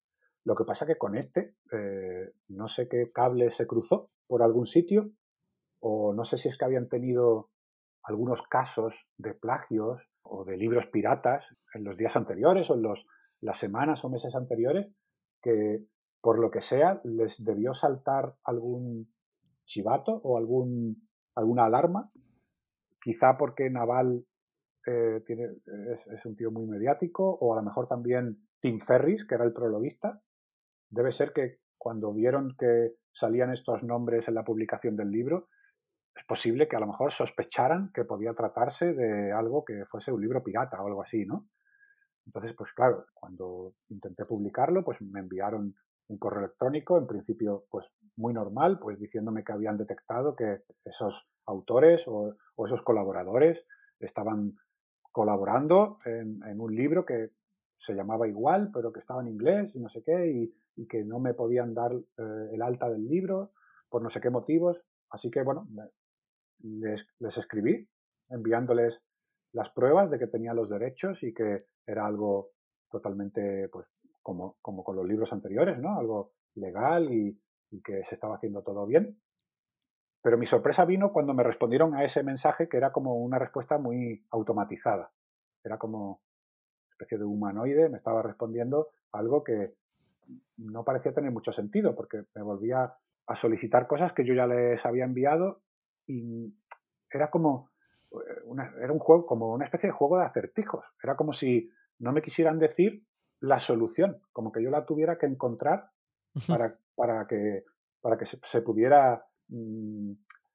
[0.45, 4.67] Lo que pasa que con este, eh, no sé qué cable se cruzó por algún
[4.67, 5.11] sitio
[5.81, 7.51] o no sé si es que habían tenido
[8.09, 11.45] algunos casos de plagios o de libros piratas
[11.75, 13.07] en los días anteriores o en los,
[13.41, 14.89] las semanas o meses anteriores
[15.43, 15.85] que
[16.21, 19.13] por lo que sea les debió saltar algún
[19.67, 22.11] chivato o algún, alguna alarma,
[23.01, 24.25] quizá porque Naval
[24.87, 25.57] eh, tiene,
[26.15, 29.53] es, un tío muy mediático o a lo mejor también Tim Ferris, que era el
[29.53, 30.21] prologuista.
[30.91, 35.49] Debe ser que cuando vieron que salían estos nombres en la publicación del libro,
[36.19, 40.21] es posible que a lo mejor sospecharan que podía tratarse de algo que fuese un
[40.21, 41.47] libro pirata o algo así, ¿no?
[42.27, 45.75] Entonces, pues claro, cuando intenté publicarlo, pues me enviaron
[46.09, 51.27] un correo electrónico, en principio, pues muy normal, pues diciéndome que habían detectado que esos
[51.47, 52.35] autores o,
[52.67, 53.65] esos colaboradores
[54.01, 54.55] estaban
[55.13, 57.31] colaborando en, un libro que
[57.77, 61.19] se llamaba igual, pero que estaba en inglés y no sé qué, y, que no
[61.19, 63.51] me podían dar eh, el alta del libro
[63.89, 64.81] por no sé qué motivos.
[65.11, 65.67] Así que, bueno,
[66.61, 67.89] les, escribí
[68.29, 69.01] enviándoles
[69.53, 72.51] las pruebas de que tenía los derechos y que era algo
[72.91, 73.87] totalmente, pues,
[74.23, 75.99] como, como con los libros anteriores, ¿no?
[75.99, 77.39] Algo legal y,
[77.85, 79.21] que se estaba haciendo todo bien.
[80.23, 83.77] Pero mi sorpresa vino cuando me respondieron a ese mensaje que era como una respuesta
[83.79, 85.13] muy automatizada.
[85.63, 89.75] Era como una especie de humanoide, me estaba respondiendo algo que
[90.57, 92.95] no parecía tener mucho sentido, porque me volvía
[93.27, 95.61] a solicitar cosas que yo ya les había enviado
[96.09, 96.55] y
[97.11, 97.71] era como
[98.11, 100.85] eh, una, era un juego, como una especie de juego de acertijos.
[101.03, 103.05] Era como si no me quisieran decir
[103.41, 105.91] la solución, como que yo la tuviera que encontrar
[106.49, 107.65] para, para que,
[108.01, 110.13] para que se, pudiera mm,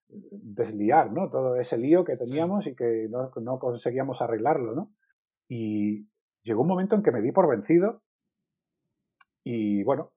[0.10, 1.30] desliar, ¿no?
[1.30, 4.94] Todo ese lío que teníamos y que no, no, conseguíamos arreglarlo, ¿no?
[5.48, 6.10] Y
[6.42, 8.02] llegó un momento en que me di por vencido
[9.44, 10.12] y bueno,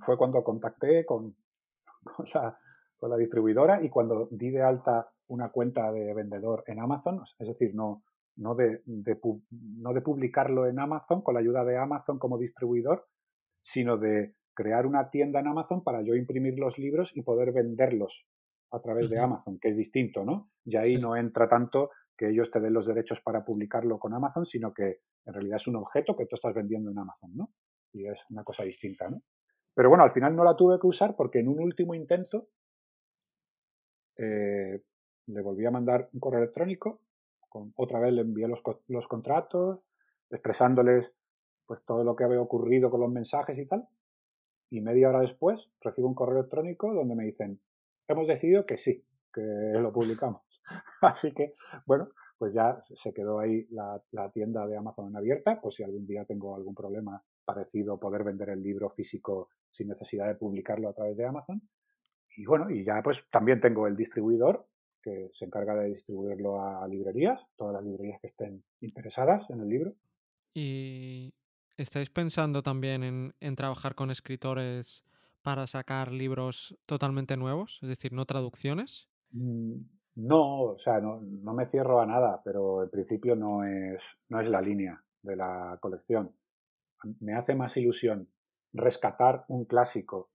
[0.00, 1.36] fue cuando contacté con,
[2.04, 2.58] con la,
[3.00, 7.48] con la distribuidora y cuando di de alta una cuenta de vendedor en Amazon, es
[7.48, 8.04] decir, no,
[8.36, 13.06] no, de, no de publicarlo en Amazon con la ayuda de Amazon como distribuidor,
[13.62, 18.26] sino de crear una tienda en Amazon para yo imprimir los libros y poder venderlos
[18.70, 20.50] a través de Amazon, que es distinto, ¿no?
[20.64, 24.44] Y ahí no entra tanto que ellos te den los derechos para publicarlo con Amazon,
[24.44, 27.50] sino que en realidad es un objeto que tú estás vendiendo en Amazon, ¿no?
[27.92, 29.22] Y es una cosa distinta, ¿no?
[29.74, 32.48] Pero bueno, al final no la tuve que usar porque en un último intento
[34.18, 34.82] eh,
[35.26, 37.00] le volví a mandar un correo electrónico,
[37.48, 39.80] con, otra vez le envié los, contratos,
[40.30, 41.12] expresándoles
[41.66, 43.88] pues todo lo que había ocurrido con los mensajes y tal.
[44.70, 47.60] Y media hora después recibo un correo electrónico donde me dicen,
[48.08, 50.42] hemos decidido que sí, que lo publicamos.
[51.00, 51.54] Así que,
[51.86, 56.06] bueno, pues ya se quedó ahí la, la, tienda de Amazon abierta, pues si algún
[56.06, 60.94] día tengo algún problema parecido, poder vender el libro físico sin necesidad de publicarlo a
[60.94, 61.60] través de Amazon
[62.36, 64.68] y bueno, y ya pues también tengo el distribuidor
[65.02, 69.68] que se encarga de distribuirlo a librerías, todas las librerías que estén interesadas en el
[69.68, 69.94] libro.
[70.54, 71.34] ¿Y
[71.76, 75.04] estáis pensando también en, en trabajar con escritores
[75.42, 79.08] para sacar libros totalmente nuevos, es decir, no traducciones?
[79.32, 79.80] Mm,
[80.16, 84.40] No, o sea, no, no, me cierro a nada, pero en principio no es, no
[84.40, 86.36] es la línea de la colección.
[87.20, 88.28] Me hace más ilusión
[88.72, 90.30] rescatar un clásico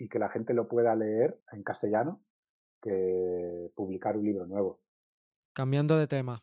[0.00, 2.22] y que la gente lo pueda leer en castellano
[2.80, 4.80] que publicar un libro nuevo.
[5.52, 6.42] Cambiando de tema.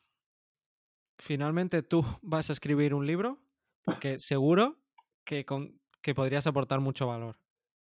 [1.18, 3.40] Finalmente tú vas a escribir un libro
[3.84, 4.78] porque seguro
[5.26, 7.36] que, con, que podrías aportar mucho valor.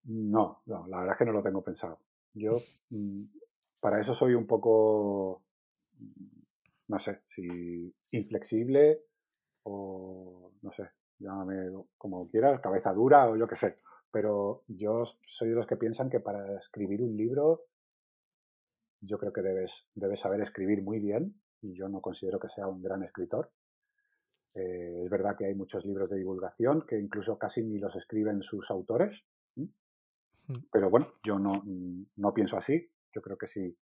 [0.04, 2.00] No, no, la verdad es que no lo tengo pensado.
[2.34, 3.24] Yo mm,
[3.80, 5.44] para eso soy un poco,
[6.88, 9.00] no sé, si inflexible
[9.64, 13.78] o no sé, llámame como quieras, cabeza dura o yo qué sé.
[14.12, 17.66] Pero yo soy de los que piensan que para escribir un libro
[19.02, 22.68] yo creo que debes, debes saber escribir muy bien y yo no considero que sea
[22.68, 23.52] un gran escritor.
[24.54, 28.42] Eh, es verdad que hay muchos libros de divulgación que incluso casi ni los escriben
[28.44, 29.24] sus autores.
[30.72, 31.64] Pero bueno, yo no,
[32.16, 32.90] no pienso así.
[33.14, 33.76] Yo creo que si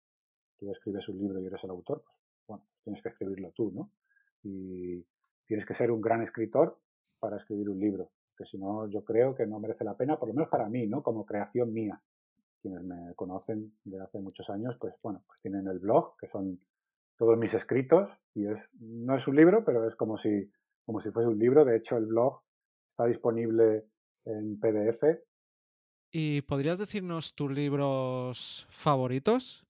[0.59, 2.17] tú escribes un libro y eres el autor, pues
[2.49, 3.93] bueno, tienes que escribirlo tú, ¿no?
[4.43, 5.05] Y
[5.47, 6.81] tienes que ser un gran escritor
[7.21, 10.29] para escribir un libro, que si no, yo creo que no merece la pena, por
[10.29, 11.03] lo menos para mí, ¿no?
[11.03, 12.01] Como creación mía.
[12.61, 16.61] Quienes me conocen de hace muchos años, pues bueno, pues tienen el blog, que son
[17.17, 20.51] todos mis escritos, y es, no es un libro, pero es como si,
[20.85, 21.65] como si fuese un libro.
[21.65, 22.43] De hecho, el blog
[22.91, 23.87] está disponible
[24.25, 25.05] en PDF
[26.19, 29.67] ¿Y podrías decirnos tus libros favoritos?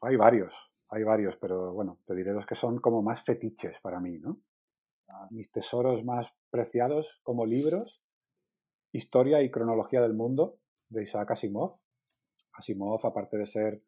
[0.00, 0.54] Hay varios,
[0.88, 4.38] hay varios, pero bueno, te diré los que son como más fetiches para mí, ¿no?
[5.08, 8.02] Ah, mis tesoros más preciados como libros,
[8.90, 10.58] Historia y cronología del mundo,
[10.88, 11.74] de Isaac Asimov.
[12.54, 13.82] Asimov, aparte de ser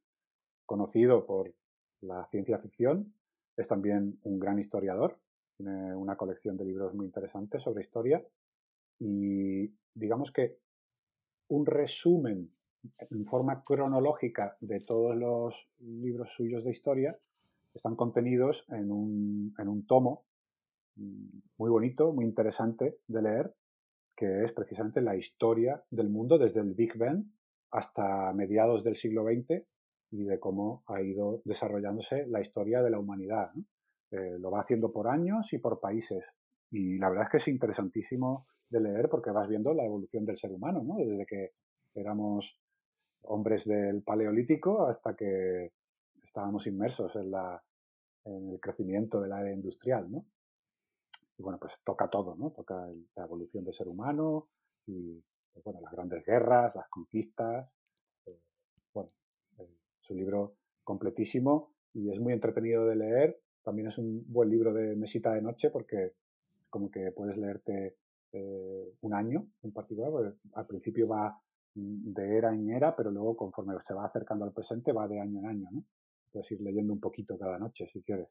[0.66, 1.54] conocido por
[2.02, 3.14] la ciencia ficción,
[3.56, 5.18] es también un gran historiador.
[5.56, 8.22] Tiene una colección de libros muy interesantes sobre historia.
[8.98, 10.58] Y digamos que
[11.48, 12.50] un resumen
[12.98, 17.18] en forma cronológica de todos los libros suyos de historia
[17.72, 20.24] están contenidos en un, en un tomo
[21.00, 23.54] muy bonito, muy interesante de leer,
[24.16, 27.24] que es precisamente la historia del mundo desde el Big Bang
[27.70, 29.64] hasta mediados del siglo XX
[30.10, 33.50] y de cómo ha ido desarrollándose la historia de la humanidad.
[34.10, 36.24] Eh, lo va haciendo por años y por países.
[36.70, 40.36] Y la verdad es que es interesantísimo de leer porque vas viendo la evolución del
[40.36, 40.96] ser humano, ¿no?
[40.96, 41.52] Desde que
[41.94, 42.58] éramos
[43.22, 45.72] hombres del paleolítico hasta que
[46.22, 47.62] estábamos inmersos en, la,
[48.24, 50.24] en el crecimiento del área industrial, ¿no?
[51.40, 52.50] Y bueno, pues toca todo, ¿no?
[52.50, 54.48] Toca la evolución del ser humano
[54.86, 55.24] y,
[55.54, 57.66] pues bueno, las grandes guerras, las conquistas.
[58.26, 58.38] Eh,
[58.92, 59.10] bueno,
[59.58, 59.66] eh,
[60.02, 63.40] es un libro completísimo y es muy entretenido de leer.
[63.62, 66.12] También es un buen libro de mesita de noche porque
[66.68, 67.96] como que puedes leerte
[68.32, 71.40] eh, un año en particular, al principio va
[71.74, 75.38] de era en era, pero luego conforme se va acercando al presente va de año
[75.38, 75.84] en año, ¿no?
[76.32, 78.28] Puedes ir leyendo un poquito cada noche si quieres.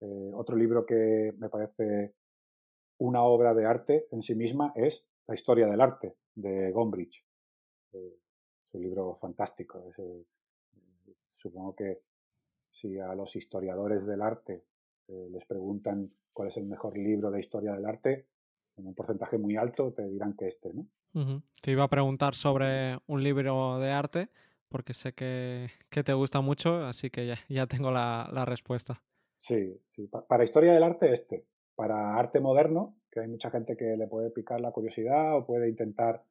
[0.00, 2.14] Eh, otro libro que me parece
[2.98, 7.24] una obra de arte en sí misma es La historia del arte de Gombrich.
[7.92, 8.16] Eh,
[8.66, 9.92] es un libro fantástico.
[9.98, 10.24] Eh,
[11.36, 12.00] supongo que
[12.70, 14.64] si a los historiadores del arte
[15.08, 18.26] les preguntan cuál es el mejor libro de historia del arte,
[18.76, 20.86] en un porcentaje muy alto te dirán que este, ¿no?
[21.60, 24.28] Te iba a preguntar sobre un libro de arte,
[24.68, 29.02] porque sé que, te gusta mucho, así que ya, tengo la, respuesta.
[29.38, 31.44] Sí, sí, para historia del arte este.
[31.74, 35.68] Para arte moderno, que hay mucha gente que le puede picar la curiosidad o puede
[35.68, 36.24] intentar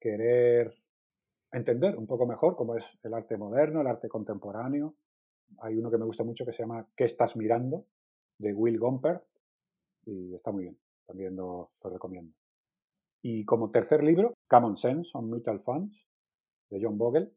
[0.00, 0.74] querer
[1.52, 4.94] entender un poco mejor cómo es el arte moderno, el arte contemporáneo.
[5.58, 7.84] Hay uno que me gusta mucho que se llama ¿Qué estás mirando?
[8.38, 9.24] de Will Gomperth
[10.04, 12.34] y está muy bien, también lo recomiendo.
[13.22, 15.96] Y como tercer libro, Common Sense on Mutual Funds,
[16.70, 17.32] de John Bogle,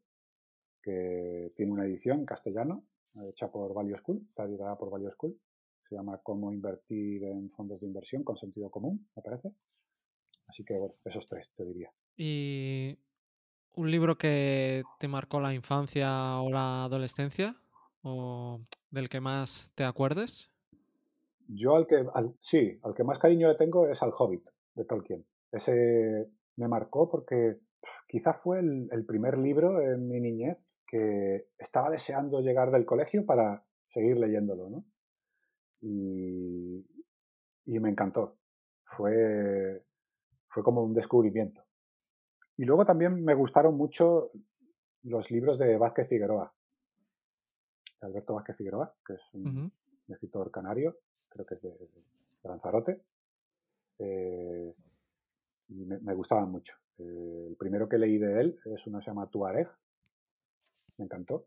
[0.82, 2.84] que tiene una edición en castellano,
[3.28, 5.36] hecha por Value School, está editada por Value School.
[5.88, 9.50] Se llama Cómo invertir en fondos de inversión con sentido común, me parece.
[10.46, 11.90] Así que, bueno, esos tres, te diría.
[12.16, 12.98] ¿Y
[13.74, 17.56] un libro que te marcó la infancia o la adolescencia?
[18.02, 20.50] ¿O del que más te acuerdes?
[21.48, 22.04] Yo al que,
[22.38, 25.24] sí, al que más cariño le tengo es al Hobbit, de Tolkien.
[25.50, 27.56] Ese me marcó porque
[28.08, 30.58] quizás fue el, primer libro en mi niñez
[30.90, 33.64] que estaba deseando llegar del colegio para
[33.94, 34.84] seguir leyéndolo, ¿no?
[35.80, 36.84] Y,
[37.64, 38.36] me encantó.
[38.82, 39.84] Fue,
[40.48, 41.62] fue como un descubrimiento.
[42.56, 44.32] Y luego también me gustaron mucho
[45.04, 46.52] los libros de Vázquez Figueroa,
[48.00, 49.72] Alberto Vázquez Figueroa, que es un
[50.08, 51.88] escritor canario, creo que es de,
[52.42, 53.00] Lanzarote.
[53.98, 54.74] Eh,
[55.68, 56.74] y me, gustaban mucho.
[56.98, 59.68] Eh, el primero que leí de él es uno que se llama Tuareg,
[61.00, 61.46] me encantó.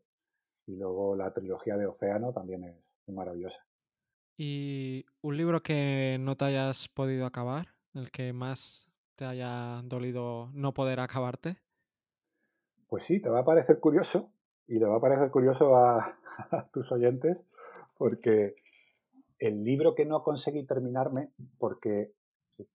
[0.65, 3.59] Y luego la trilogía de Océano también es maravillosa.
[4.37, 7.67] ¿Y un libro que no te hayas podido acabar?
[7.93, 11.57] ¿El que más te haya dolido no poder acabarte?
[12.87, 14.31] Pues sí, te va a parecer curioso
[14.67, 16.17] y le va a parecer curioso a,
[16.73, 17.37] tus oyentes
[17.97, 18.55] porque
[19.39, 22.13] el libro que no conseguí terminarme porque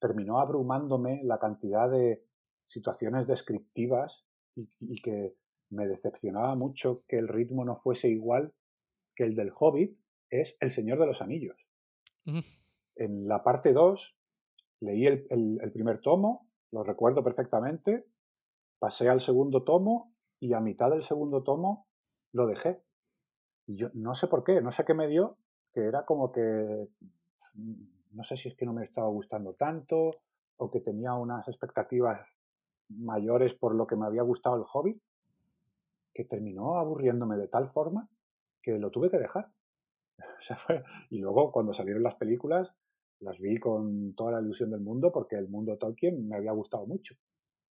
[0.00, 2.22] terminó abrumándome la cantidad de
[2.66, 4.24] situaciones descriptivas
[4.54, 5.34] y, que
[5.70, 8.52] me decepcionaba mucho que el ritmo no fuese igual
[9.14, 9.98] que el del Hobbit,
[10.30, 11.56] es El Señor de los Anillos.
[12.96, 14.14] En la parte 2
[14.80, 18.06] leí el, primer tomo, lo recuerdo perfectamente,
[18.78, 21.86] pasé al segundo tomo y a mitad del segundo tomo
[22.32, 22.80] lo dejé.
[23.66, 25.36] Y yo no sé por qué, no sé qué me dio,
[25.72, 26.88] que era como que,
[28.12, 30.10] no sé si es que no me estaba gustando tanto
[30.56, 32.20] o que tenía unas expectativas
[32.88, 35.00] mayores por lo que me había gustado el hobby,
[36.18, 38.10] que terminó aburriéndome de tal forma
[38.60, 39.52] que lo tuve que dejar.
[41.10, 42.74] Y luego cuando salieron las películas,
[43.20, 46.86] las vi con toda la ilusión del mundo porque el mundo Tolkien me había gustado
[46.86, 47.14] mucho.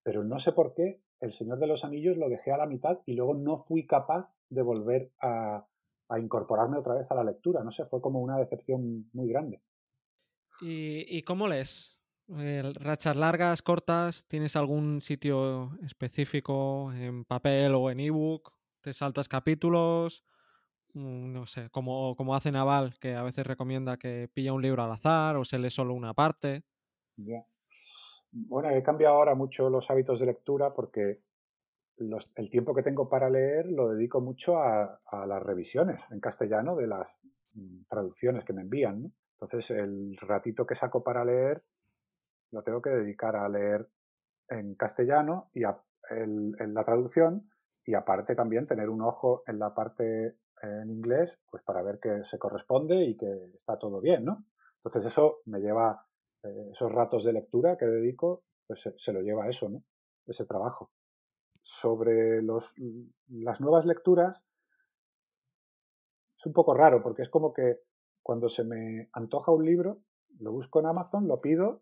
[0.02, 3.00] Pero no sé por qué El Señor de los Anillos lo dejé a la mitad
[3.06, 5.68] y luego no fui capaz de volver a,
[6.18, 7.66] incorporarme otra vez a la lectura.
[7.66, 9.62] No sé, fue como una decepción muy grande.
[10.62, 11.97] ¿Y, cómo lees?
[12.30, 14.26] ¿Rachas largas, cortas?
[14.28, 18.52] ¿Tienes algún sitio específico en papel o en ebook?
[18.82, 20.26] ¿Te saltas capítulos?
[20.94, 24.84] Mm, no sé, como, como hace Naval, que a veces recomienda que pilla un libro
[24.84, 26.64] al azar o se lee solo una parte.
[28.32, 31.22] Bueno, he cambiado ahora mucho los hábitos de lectura porque
[31.98, 36.88] el tiempo que tengo para leer lo dedico mucho a, las revisiones en castellano de
[36.88, 37.08] las
[37.54, 39.14] mm, traducciones que me envían.
[39.40, 41.64] Entonces, el ratito que saco para leer
[42.52, 43.88] lo tengo que dedicar a leer
[44.50, 47.50] en castellano y a en la traducción
[47.86, 52.24] y aparte también tener un ojo en la parte en inglés, pues para ver que
[52.30, 54.46] se corresponde y que está todo bien, ¿no?
[54.78, 56.06] Entonces eso me lleva,
[56.44, 59.84] eh, esos ratos de lectura que dedico, pues se, lo lleva eso, ¿no?
[60.26, 60.92] Ese trabajo.
[61.62, 62.74] Sobre los,
[63.28, 64.42] las nuevas lecturas,
[66.38, 67.80] es un poco raro porque es como que
[68.22, 70.02] cuando se me antoja un libro,
[70.40, 71.82] lo busco en Amazon, lo pido,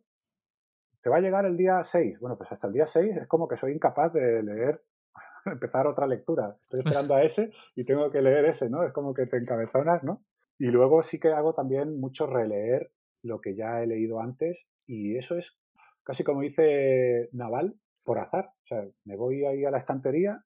[1.05, 2.19] te va a llegar el día 6.
[2.19, 4.81] Bueno, pues hasta el día 6 es como que soy incapaz de leer
[5.45, 6.57] empezar otra lectura.
[6.63, 8.83] Estoy esperando a ese y tengo que leer ese, ¿no?
[8.83, 10.23] Es como que te encabezonas, ¿no?
[10.57, 12.89] Y luego sí que hago también mucho releer
[13.21, 15.55] lo que ya he leído antes y eso es
[16.01, 18.49] casi como dice Naval, por azar.
[18.63, 20.43] O sea, me voy ahí a la estantería,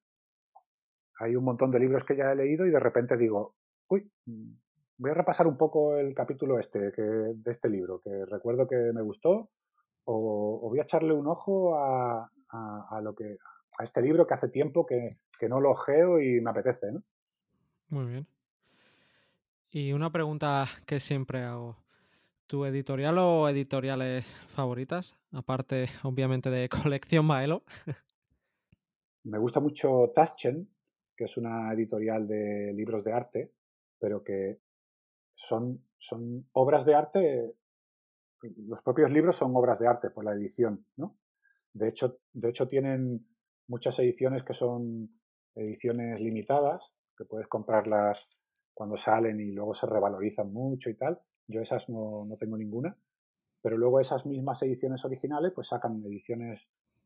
[1.22, 3.55] hay un montón de libros que ya he leído y de repente digo,
[3.88, 4.12] uy,
[4.97, 8.76] voy a repasar un poco el capítulo este que, de este libro, que recuerdo que
[8.93, 9.49] me gustó,
[10.06, 13.38] o, voy a echarle un ojo a, a lo que
[13.80, 16.91] a este libro que hace tiempo que, no lo ojeo y me apetece.
[16.91, 17.02] ¿no?
[17.88, 18.28] Muy bien.
[19.72, 21.78] Y una pregunta que siempre hago.
[22.45, 25.16] ¿Tu editorial o editoriales favoritas?
[25.32, 27.64] Aparte, obviamente, de Colección Maelo.
[29.24, 30.68] Me gusta mucho Taschen,
[31.16, 33.52] que es una editorial de libros de arte,
[34.00, 34.60] pero que
[35.36, 37.54] son, son obras de arte.
[38.42, 41.18] Los propios libros son obras de arte por la edición, ¿no?
[41.74, 43.28] De hecho, de hecho tienen
[43.68, 45.10] muchas ediciones que son
[45.56, 46.82] ediciones limitadas,
[47.18, 48.28] que puedes comprarlas
[48.74, 51.20] cuando salen y luego se revalorizan mucho y tal.
[51.48, 52.96] Yo esas no, tengo ninguna.
[53.62, 56.62] Pero luego esas mismas ediciones originales pues sacan ediciones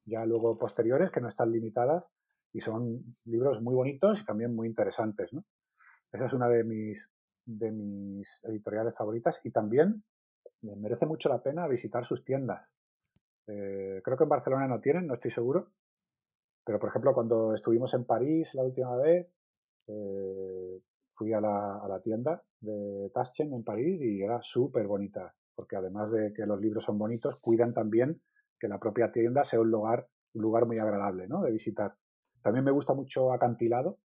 [0.06, 2.06] ya luego posteriores que no están limitadas
[2.52, 5.32] y son libros muy bonitos y también muy interesantes.
[6.12, 7.10] Esa es una de mis,
[7.46, 10.04] de mis editoriales favoritas y también
[10.64, 12.68] merece mucho la pena visitar sus tiendas.
[13.48, 15.72] Eh, creo que en Barcelona no tienen, no estoy seguro,
[16.66, 19.28] pero, por ejemplo, cuando estuvimos en París la última vez,
[19.88, 26.12] eh, fui a la, tienda de Taschen en París y era súper bonita, porque además
[26.12, 28.22] de que los libros son bonitos, cuidan también
[28.60, 31.42] que la propia tienda sea un lugar, un lugar muy agradable ¿no?
[31.42, 31.96] de visitar.
[32.42, 34.00] También me gusta mucho Acantilado,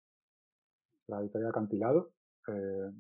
[1.07, 2.11] la editorial Acantilado.
[2.49, 2.91] Eh,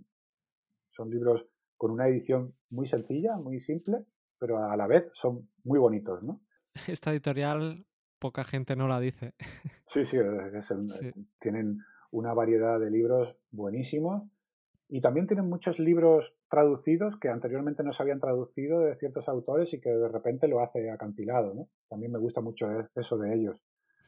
[0.90, 1.46] son libros
[1.78, 4.04] con una edición muy sencilla, muy simple,
[4.38, 6.42] pero a la vez son muy bonitos, ¿no?
[6.88, 7.86] Esta editorial
[8.18, 9.34] poca gente no la dice.
[9.90, 10.18] Sí, sí,
[11.40, 11.78] tienen
[12.10, 14.22] una variedad de libros buenísimos
[14.86, 19.72] y también tienen muchos libros traducidos que anteriormente no se habían traducido de ciertos autores
[19.72, 21.54] y que de repente lo hace acantilado.
[21.54, 21.70] ¿no?
[21.88, 23.62] También me gusta mucho e, eso de ellos.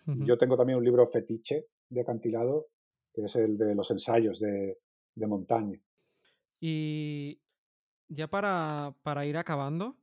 [0.04, 2.66] Yo tengo también un libro fetiche de acantilado,
[3.14, 4.76] que es el de los ensayos de,
[5.14, 5.80] de montaña.
[6.60, 7.40] Y
[8.10, 9.96] ya para, para ir acabando,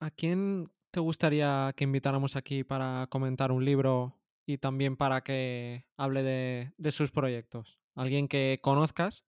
[0.00, 4.14] ¿a quién te gustaría que invitáramos aquí para comentar un libro
[4.46, 7.78] y también para que hable de, sus proyectos?
[7.94, 9.24] alguien que conozcas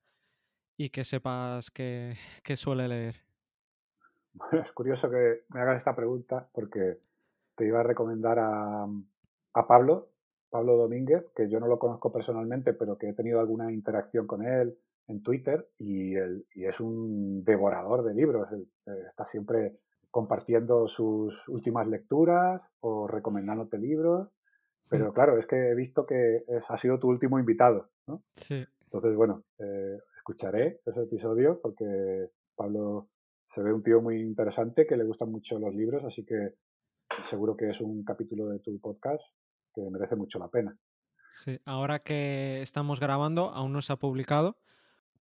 [0.77, 2.15] y que sepas que,
[2.45, 3.17] que suele leer.
[4.33, 7.01] Bueno, es curioso que me hagas esta pregunta porque
[7.57, 8.87] te iba a recomendar a,
[9.55, 10.09] a Pablo,
[10.51, 14.47] Pablo Domínguez, que yo no lo conozco personalmente, pero que he tenido alguna interacción con
[14.47, 14.79] él
[15.11, 18.49] en Twitter y, él, y es un devorador de libros.
[18.53, 19.79] Eh, está siempre
[20.11, 24.29] compartiendo sus últimas lecturas o recomendándote libros.
[24.89, 28.25] Pero claro, es que he visto que es, ha sido tu último invitado, ¿no?
[28.35, 28.65] Sí.
[28.85, 33.09] Entonces, bueno, eh, escucharé ese episodio porque Pablo
[33.47, 36.55] se ve un tío muy interesante que le gustan mucho los libros, así que
[37.29, 39.23] seguro que es un capítulo de tu podcast
[39.73, 40.77] que merece mucho la pena.
[41.31, 44.57] Sí, ahora que estamos grabando, aún no se ha publicado,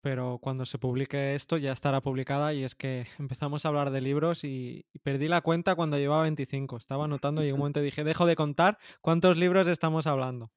[0.01, 4.01] pero cuando se publique esto ya estará publicada y es que empezamos a hablar de
[4.01, 6.77] libros y, perdí la cuenta cuando llevaba 25.
[6.77, 10.51] Estaba anotando y en un momento dije, dejo de contar cuántos libros estamos hablando.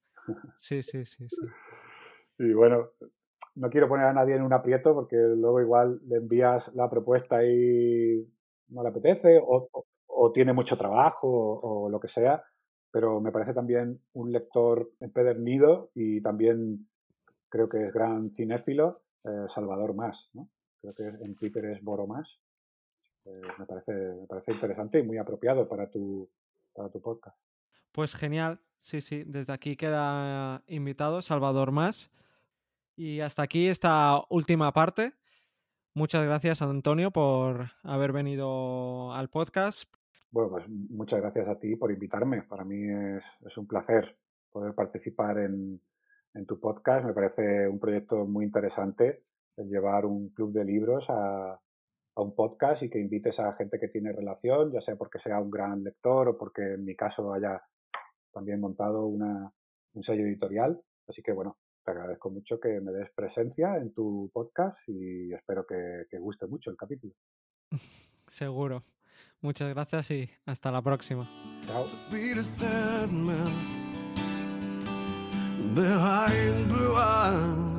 [0.56, 1.46] Sí, sí, sí, sí.
[2.38, 2.90] Y bueno,
[3.54, 7.44] no quiero poner a nadie en un aprieto porque luego igual le envías la propuesta
[7.44, 8.26] y
[8.68, 9.68] no le apetece o,
[10.06, 12.42] o, tiene mucho trabajo o, o lo que sea,
[12.90, 16.88] pero me parece también un lector empedernido y también
[17.50, 20.48] creo que es gran cinéfilo eh, Salvador Más, ¿no?
[20.80, 22.28] Creo que en Twitter es Boro Más.
[23.24, 26.28] Eh, me, parece, me parece interesante y muy apropiado para tu,
[26.74, 27.38] para tu podcast.
[27.92, 29.24] Pues genial, sí, sí.
[29.24, 32.10] Desde aquí queda invitado Salvador Más.
[32.96, 35.14] Y hasta aquí esta última parte.
[35.94, 39.88] Muchas gracias, Antonio, por haber venido al podcast.
[40.30, 42.42] Bueno, pues muchas gracias a ti por invitarme.
[42.42, 44.16] Para mí es, es un placer
[44.50, 45.80] poder participar en,
[46.34, 47.06] en tu podcast.
[47.06, 49.24] Me parece un proyecto muy interesante
[49.56, 53.78] el llevar un club de libros a, a, un podcast y que invites a gente
[53.78, 57.32] que tiene relación, ya sea porque sea un gran lector o porque en mi caso
[57.32, 57.62] haya
[58.32, 59.50] también montado una,
[59.94, 60.80] un sello editorial.
[61.06, 65.64] Así que bueno, te agradezco mucho que me des presencia en tu podcast y espero
[65.66, 67.14] que, que guste mucho el capítulo.
[68.28, 68.82] Seguro.
[69.40, 71.28] Muchas gracias y hasta la próxima.
[71.66, 71.84] Chao.
[75.72, 77.73] behind blue eyes.